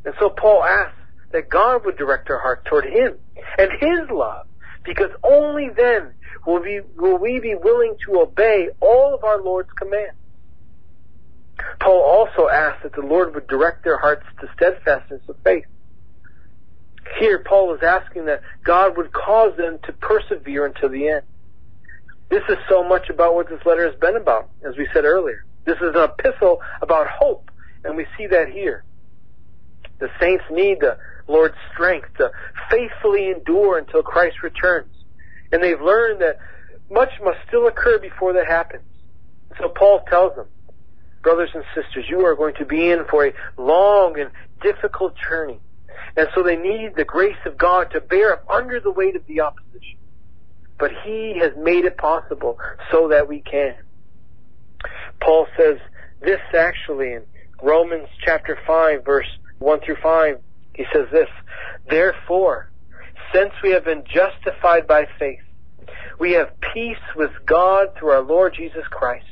And 0.06 0.14
so 0.20 0.30
Paul 0.30 0.64
asks 0.64 0.98
that 1.32 1.50
God 1.50 1.86
would 1.86 1.98
direct 1.98 2.30
our 2.30 2.40
heart 2.40 2.66
toward 2.66 2.86
Him 2.86 3.18
and 3.58 3.72
His 3.80 4.10
love, 4.12 4.48
because 4.84 5.10
only 5.24 5.70
then 5.70 6.14
will 6.46 6.62
we, 6.62 6.82
will 6.98 7.18
we 7.18 7.40
be 7.40 7.56
willing 7.56 7.96
to 8.06 8.22
obey 8.22 8.70
all 8.80 9.14
of 9.14 9.24
our 9.24 9.42
Lord's 9.42 9.72
commands. 9.78 10.16
Paul 11.80 12.02
also 12.02 12.50
asks 12.50 12.84
that 12.84 12.94
the 12.94 13.02
Lord 13.02 13.36
would 13.36 13.48
direct 13.48 13.84
their 13.84 13.98
hearts 13.98 14.26
to 14.40 14.48
steadfastness 14.56 15.22
of 15.28 15.36
faith. 15.44 15.66
Here, 17.20 17.40
Paul 17.40 17.76
is 17.76 17.82
asking 17.84 18.26
that 18.26 18.42
God 18.64 18.98
would 18.98 19.12
cause 19.12 19.56
them 19.58 19.80
to 19.84 19.94
persevere 19.94 20.66
until 20.66 20.90
the 20.90 21.10
end. 21.10 21.24
This 22.30 22.44
is 22.50 22.58
so 22.70 22.84
much 22.84 23.10
about 23.10 23.36
what 23.36 23.50
this 23.50 23.60
letter 23.66 23.86
has 23.86 24.00
been 24.00 24.16
about, 24.16 24.50
as 24.68 24.78
we 24.78 24.88
said 24.94 25.04
earlier. 25.04 25.46
This 25.66 25.78
is 25.78 25.94
an 25.96 26.10
epistle 26.10 26.62
about 26.82 27.08
hope, 27.08 27.52
and 27.84 27.98
we 27.98 28.06
see 28.18 28.28
that 28.28 28.50
here. 28.50 28.84
The 30.02 30.10
saints 30.20 30.44
need 30.50 30.80
the 30.82 30.98
Lord's 31.28 31.56
strength 31.72 32.10
to 32.18 32.32
faithfully 32.70 33.30
endure 33.30 33.78
until 33.78 34.02
Christ 34.02 34.42
returns. 34.42 34.92
And 35.52 35.64
they've 35.64 35.80
learned 35.80 36.22
that 36.22 36.40
much 36.90 37.12
must 37.24 37.38
still 37.48 37.68
occur 37.68 38.00
before 38.00 38.34
that 38.34 38.48
happens. 38.48 38.84
So 39.60 39.70
Paul 39.70 40.02
tells 40.10 40.36
them, 40.36 40.48
brothers 41.22 41.52
and 41.54 41.64
sisters, 41.76 42.06
you 42.10 42.26
are 42.26 42.36
going 42.36 42.56
to 42.56 42.66
be 42.66 42.90
in 42.90 43.06
for 43.10 43.28
a 43.28 43.34
long 43.58 44.20
and 44.20 44.32
difficult 44.62 45.14
journey. 45.30 45.60
And 46.18 46.28
so 46.34 46.42
they 46.42 46.56
need 46.56 46.96
the 46.96 47.06
grace 47.06 47.38
of 47.46 47.58
God 47.58 47.92
to 47.92 48.02
bear 48.02 48.34
up 48.34 48.46
under 48.50 48.80
the 48.80 48.92
weight 48.92 49.16
of 49.16 49.26
the 49.28 49.42
opposition. 49.42 50.00
But 50.80 50.92
He 51.06 51.38
has 51.40 51.52
made 51.56 51.86
it 51.86 51.98
possible 51.98 52.58
so 52.92 53.10
that 53.10 53.28
we 53.28 53.42
can. 53.42 53.76
Paul 55.22 55.46
says 55.56 55.78
this 56.22 56.40
actually 56.58 57.14
in 57.14 57.24
Romans 57.62 58.08
chapter 58.26 58.58
5 58.66 59.06
verse 59.06 59.28
1 59.62 59.80
through 59.86 59.98
5. 60.02 60.38
He 60.74 60.86
says 60.94 61.08
this, 61.12 61.28
Therefore, 61.90 62.70
since 63.34 63.52
we 63.64 63.72
have 63.72 63.86
been 63.86 64.04
justified 64.04 64.88
by 64.88 65.06
faith, 65.20 65.40
we 66.20 66.34
have 66.34 66.50
peace 66.74 67.04
with 67.16 67.32
God 67.46 67.88
through 67.98 68.10
our 68.10 68.24
Lord 68.24 68.54
Jesus 68.58 68.84
Christ. 68.90 69.26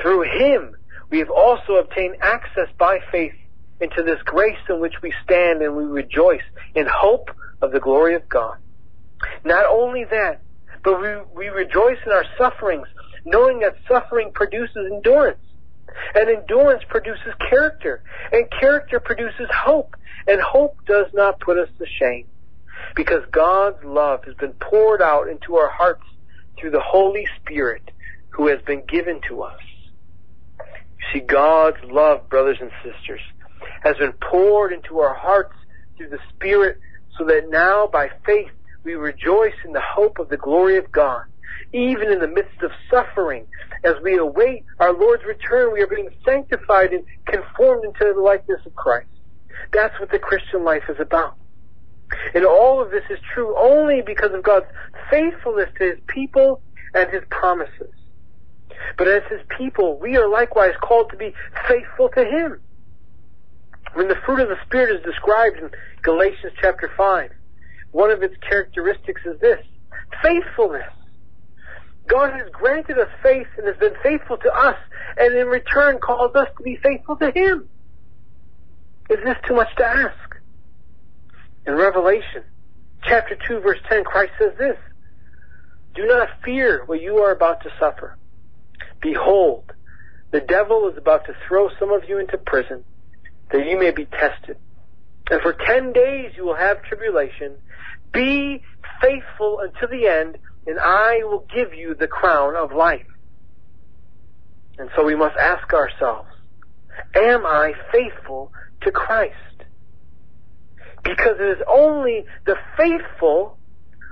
Through 0.00 0.22
Him, 0.22 0.74
we 1.10 1.18
have 1.18 1.30
also 1.30 1.74
obtained 1.74 2.16
access 2.22 2.68
by 2.78 2.98
faith 3.10 3.32
into 3.80 4.02
this 4.02 4.18
grace 4.24 4.58
in 4.68 4.80
which 4.80 4.94
we 5.02 5.12
stand 5.24 5.62
and 5.62 5.76
we 5.76 5.84
rejoice 5.84 6.42
in 6.74 6.86
hope 6.88 7.30
of 7.60 7.72
the 7.72 7.80
glory 7.80 8.14
of 8.14 8.28
God. 8.28 8.56
Not 9.44 9.66
only 9.70 10.04
that, 10.10 10.42
but 10.84 11.00
we, 11.00 11.08
we 11.34 11.48
rejoice 11.48 11.98
in 12.06 12.12
our 12.12 12.24
sufferings, 12.36 12.86
knowing 13.24 13.60
that 13.60 13.74
suffering 13.88 14.30
produces 14.32 14.90
endurance, 14.92 15.38
And 16.14 16.28
endurance 16.28 16.82
produces 16.88 17.34
character, 17.50 18.02
and 18.32 18.46
character 18.50 19.00
produces 19.00 19.48
hope, 19.52 19.96
and 20.26 20.40
hope 20.40 20.76
does 20.86 21.06
not 21.14 21.40
put 21.40 21.58
us 21.58 21.68
to 21.78 21.86
shame, 22.00 22.26
because 22.94 23.22
God's 23.30 23.82
love 23.84 24.24
has 24.24 24.34
been 24.34 24.52
poured 24.52 25.02
out 25.02 25.28
into 25.28 25.56
our 25.56 25.70
hearts 25.70 26.04
through 26.58 26.70
the 26.70 26.82
Holy 26.84 27.26
Spirit 27.40 27.90
who 28.30 28.48
has 28.48 28.60
been 28.66 28.82
given 28.86 29.20
to 29.28 29.42
us. 29.42 29.60
You 30.58 31.20
see, 31.20 31.26
God's 31.26 31.78
love, 31.84 32.28
brothers 32.28 32.58
and 32.60 32.70
sisters, 32.82 33.20
has 33.82 33.96
been 33.96 34.12
poured 34.12 34.72
into 34.72 34.98
our 35.00 35.14
hearts 35.14 35.54
through 35.96 36.10
the 36.10 36.18
Spirit 36.34 36.78
so 37.16 37.24
that 37.24 37.48
now 37.48 37.88
by 37.92 38.08
faith 38.24 38.50
we 38.84 38.94
rejoice 38.94 39.54
in 39.64 39.72
the 39.72 39.82
hope 39.82 40.18
of 40.18 40.28
the 40.28 40.36
glory 40.36 40.76
of 40.76 40.90
God. 40.92 41.22
Even 41.72 42.10
in 42.10 42.20
the 42.20 42.28
midst 42.28 42.62
of 42.62 42.70
suffering, 42.90 43.46
as 43.84 43.94
we 44.02 44.16
await 44.16 44.64
our 44.80 44.92
Lord's 44.92 45.24
return, 45.24 45.72
we 45.72 45.82
are 45.82 45.86
being 45.86 46.08
sanctified 46.24 46.92
and 46.92 47.04
conformed 47.26 47.84
into 47.84 48.12
the 48.14 48.20
likeness 48.20 48.60
of 48.64 48.74
Christ. 48.74 49.08
That's 49.72 49.98
what 50.00 50.10
the 50.10 50.18
Christian 50.18 50.64
life 50.64 50.84
is 50.88 50.96
about. 50.98 51.34
And 52.34 52.46
all 52.46 52.82
of 52.82 52.90
this 52.90 53.04
is 53.10 53.18
true 53.34 53.54
only 53.58 54.00
because 54.00 54.32
of 54.32 54.42
God's 54.42 54.66
faithfulness 55.10 55.68
to 55.78 55.84
His 55.84 55.98
people 56.06 56.62
and 56.94 57.10
His 57.10 57.22
promises. 57.30 57.92
But 58.96 59.08
as 59.08 59.22
His 59.30 59.40
people, 59.58 59.98
we 60.00 60.16
are 60.16 60.28
likewise 60.28 60.74
called 60.80 61.10
to 61.10 61.16
be 61.16 61.34
faithful 61.68 62.08
to 62.16 62.24
Him. 62.24 62.60
When 63.94 64.08
the 64.08 64.16
fruit 64.24 64.40
of 64.40 64.48
the 64.48 64.58
Spirit 64.64 64.94
is 64.94 65.04
described 65.04 65.58
in 65.58 65.70
Galatians 66.02 66.52
chapter 66.60 66.90
5, 66.96 67.30
one 67.90 68.10
of 68.10 68.22
its 68.22 68.34
characteristics 68.48 69.22
is 69.24 69.38
this, 69.40 69.60
faithfulness. 70.22 70.88
God 72.08 72.32
has 72.32 72.48
granted 72.50 72.98
us 72.98 73.08
faith 73.22 73.46
and 73.56 73.66
has 73.66 73.76
been 73.76 73.94
faithful 74.02 74.38
to 74.38 74.52
us 74.52 74.76
and 75.18 75.34
in 75.36 75.46
return 75.46 75.98
calls 75.98 76.34
us 76.34 76.48
to 76.56 76.62
be 76.62 76.76
faithful 76.82 77.16
to 77.16 77.30
Him. 77.30 77.68
Is 79.10 79.18
this 79.24 79.36
too 79.46 79.54
much 79.54 79.74
to 79.76 79.86
ask? 79.86 80.36
In 81.66 81.74
Revelation 81.74 82.42
chapter 83.04 83.36
2 83.46 83.60
verse 83.60 83.78
10, 83.88 84.04
Christ 84.04 84.32
says 84.38 84.52
this, 84.58 84.76
Do 85.94 86.06
not 86.06 86.28
fear 86.44 86.82
what 86.86 87.00
you 87.00 87.18
are 87.18 87.32
about 87.32 87.62
to 87.62 87.70
suffer. 87.78 88.16
Behold, 89.00 89.72
the 90.30 90.40
devil 90.40 90.88
is 90.88 90.96
about 90.96 91.26
to 91.26 91.34
throw 91.46 91.68
some 91.78 91.92
of 91.92 92.08
you 92.08 92.18
into 92.18 92.38
prison 92.38 92.84
that 93.50 93.66
you 93.66 93.78
may 93.78 93.90
be 93.90 94.04
tested. 94.04 94.56
And 95.30 95.40
for 95.42 95.52
ten 95.52 95.92
days 95.92 96.32
you 96.36 96.44
will 96.44 96.56
have 96.56 96.82
tribulation. 96.82 97.54
Be 98.12 98.62
faithful 99.00 99.60
until 99.60 99.88
the 99.88 100.06
end, 100.06 100.38
and 100.68 100.78
I 100.78 101.20
will 101.24 101.46
give 101.52 101.72
you 101.72 101.94
the 101.94 102.06
crown 102.06 102.54
of 102.54 102.72
life. 102.72 103.06
And 104.78 104.90
so 104.94 105.02
we 105.02 105.16
must 105.16 105.34
ask 105.38 105.72
ourselves, 105.72 106.28
am 107.14 107.46
I 107.46 107.72
faithful 107.90 108.52
to 108.82 108.92
Christ? 108.92 109.34
Because 111.02 111.36
it 111.40 111.58
is 111.58 111.62
only 111.72 112.26
the 112.44 112.56
faithful 112.76 113.56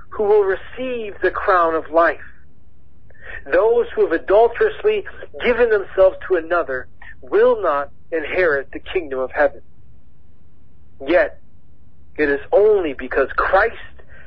who 0.09 0.23
will 0.23 0.45
receive 0.45 1.13
the 1.21 1.29
crown 1.29 1.75
of 1.75 1.91
life. 1.91 2.17
Those 3.45 3.85
who 3.95 4.09
have 4.09 4.19
adulterously 4.19 5.03
given 5.43 5.69
themselves 5.69 6.17
to 6.27 6.37
another 6.37 6.87
will 7.21 7.61
not 7.61 7.91
inherit 8.11 8.71
the 8.71 8.79
kingdom 8.79 9.19
of 9.19 9.29
heaven. 9.31 9.61
Yet, 11.05 11.39
it 12.17 12.29
is 12.29 12.39
only 12.51 12.93
because 12.93 13.27
Christ 13.35 13.75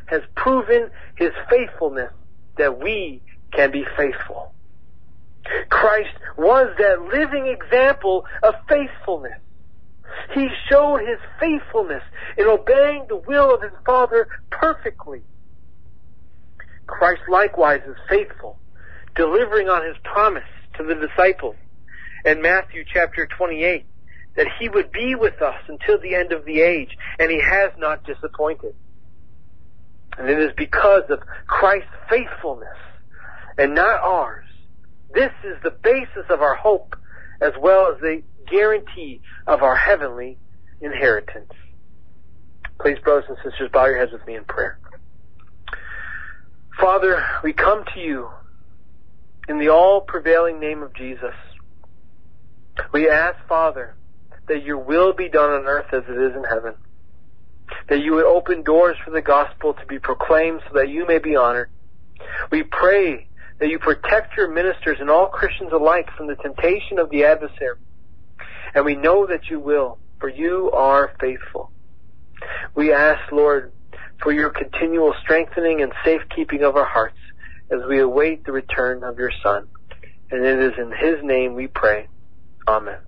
has 0.07 0.23
proven 0.37 0.91
his 1.17 1.31
faithfulness 1.51 2.13
that 2.59 2.81
we 2.81 3.23
can 3.53 3.71
be 3.71 3.85
faithful. 3.97 4.53
Christ 5.69 6.15
was 6.37 6.75
that 6.79 7.03
living 7.13 7.47
example 7.47 8.25
of 8.43 8.55
faithfulness. 8.69 9.39
He 10.35 10.49
showed 10.69 10.99
his 10.99 11.19
faithfulness 11.39 12.03
in 12.37 12.47
obeying 12.47 13.07
the 13.09 13.17
will 13.17 13.55
of 13.55 13.63
his 13.63 13.73
Father 13.85 14.29
perfectly. 14.51 15.23
Christ 16.87 17.23
likewise 17.29 17.81
is 17.87 17.97
faithful, 18.09 18.59
delivering 19.15 19.69
on 19.69 19.87
his 19.87 19.97
promise 20.03 20.43
to 20.77 20.85
the 20.85 20.95
disciples 20.95 21.57
in 22.25 22.43
Matthew 22.43 22.85
chapter 22.93 23.27
28 23.27 23.87
that 24.37 24.47
he 24.59 24.69
would 24.69 24.93
be 24.93 25.15
with 25.15 25.41
us 25.43 25.57
until 25.69 26.01
the 26.01 26.15
end 26.15 26.33
of 26.33 26.45
the 26.45 26.61
age, 26.61 26.97
and 27.19 27.31
he 27.31 27.41
has 27.41 27.71
not 27.79 28.05
disappointed. 28.05 28.75
And 30.21 30.29
it 30.29 30.39
is 30.39 30.53
because 30.57 31.05
of 31.09 31.21
Christ's 31.47 31.89
faithfulness 32.11 32.69
and 33.57 33.75
not 33.75 34.01
ours. 34.01 34.45
This 35.15 35.33
is 35.43 35.57
the 35.65 35.75
basis 35.83 36.27
of 36.29 36.43
our 36.43 36.55
hope 36.55 36.95
as 37.41 37.53
well 37.59 37.91
as 37.93 38.01
the 38.01 38.23
guarantee 38.51 39.23
of 39.47 39.63
our 39.63 39.75
heavenly 39.75 40.39
inheritance. 40.83 41.51
Please, 42.83 42.99
brothers 43.03 43.25
and 43.29 43.39
sisters, 43.43 43.71
bow 43.73 43.87
your 43.87 43.99
heads 43.99 44.13
with 44.13 44.27
me 44.27 44.37
in 44.37 44.45
prayer. 44.45 44.79
Father, 46.79 47.25
we 47.43 47.55
come 47.55 47.85
to 47.95 48.01
you 48.01 48.29
in 49.49 49.59
the 49.59 49.71
all 49.71 50.03
prevailing 50.03 50.61
name 50.61 50.83
of 50.83 50.95
Jesus. 50.95 51.35
We 52.93 53.09
ask, 53.09 53.37
Father, 53.49 53.97
that 54.49 54.63
your 54.65 54.79
will 54.79 55.15
be 55.15 55.31
done 55.31 55.51
on 55.51 55.67
earth 55.67 55.93
as 55.93 56.03
it 56.09 56.17
is 56.17 56.37
in 56.37 56.45
heaven. 56.45 56.75
That 57.89 58.01
you 58.01 58.15
would 58.15 58.27
open 58.27 58.63
doors 58.63 58.97
for 59.05 59.11
the 59.11 59.23
gospel 59.23 59.75
to 59.75 59.87
be 59.87 59.99
proclaimed 59.99 60.61
so 60.69 60.79
that 60.79 60.89
you 60.89 61.07
may 61.07 61.19
be 61.19 61.37
honored. 61.37 61.69
We 62.51 62.63
pray 62.63 63.27
that 63.59 63.69
you 63.69 63.79
protect 63.79 64.37
your 64.37 64.53
ministers 64.53 64.99
and 65.01 65.11
all 65.11 65.27
Christians 65.27 65.71
alike 65.73 66.09
from 66.17 66.29
the 66.29 66.37
temptation 66.37 66.99
of 66.99 67.11
the 67.11 67.25
adversary. 67.25 67.77
And 68.75 68.85
we 68.85 68.97
know 68.97 69.27
that 69.27 69.51
you 69.51 69.61
will, 69.61 69.99
for 70.19 70.29
you 70.29 70.71
are 70.73 71.11
faithful. 71.21 71.73
We 72.75 72.93
ask, 72.93 73.21
Lord, 73.33 73.73
for 74.23 74.33
your 74.33 74.51
continual 74.51 75.15
strengthening 75.23 75.83
and 75.83 75.93
safekeeping 76.05 76.63
of 76.63 76.77
our 76.77 76.87
hearts 76.87 77.19
as 77.71 77.81
we 77.89 78.01
await 78.01 78.45
the 78.45 78.53
return 78.53 79.03
of 79.05 79.19
your 79.19 79.33
Son. 79.43 79.67
And 80.31 80.45
it 80.45 80.59
is 80.59 80.73
in 80.79 80.93
his 80.93 81.25
name 81.25 81.55
we 81.55 81.67
pray. 81.67 82.09
Amen. 82.69 82.99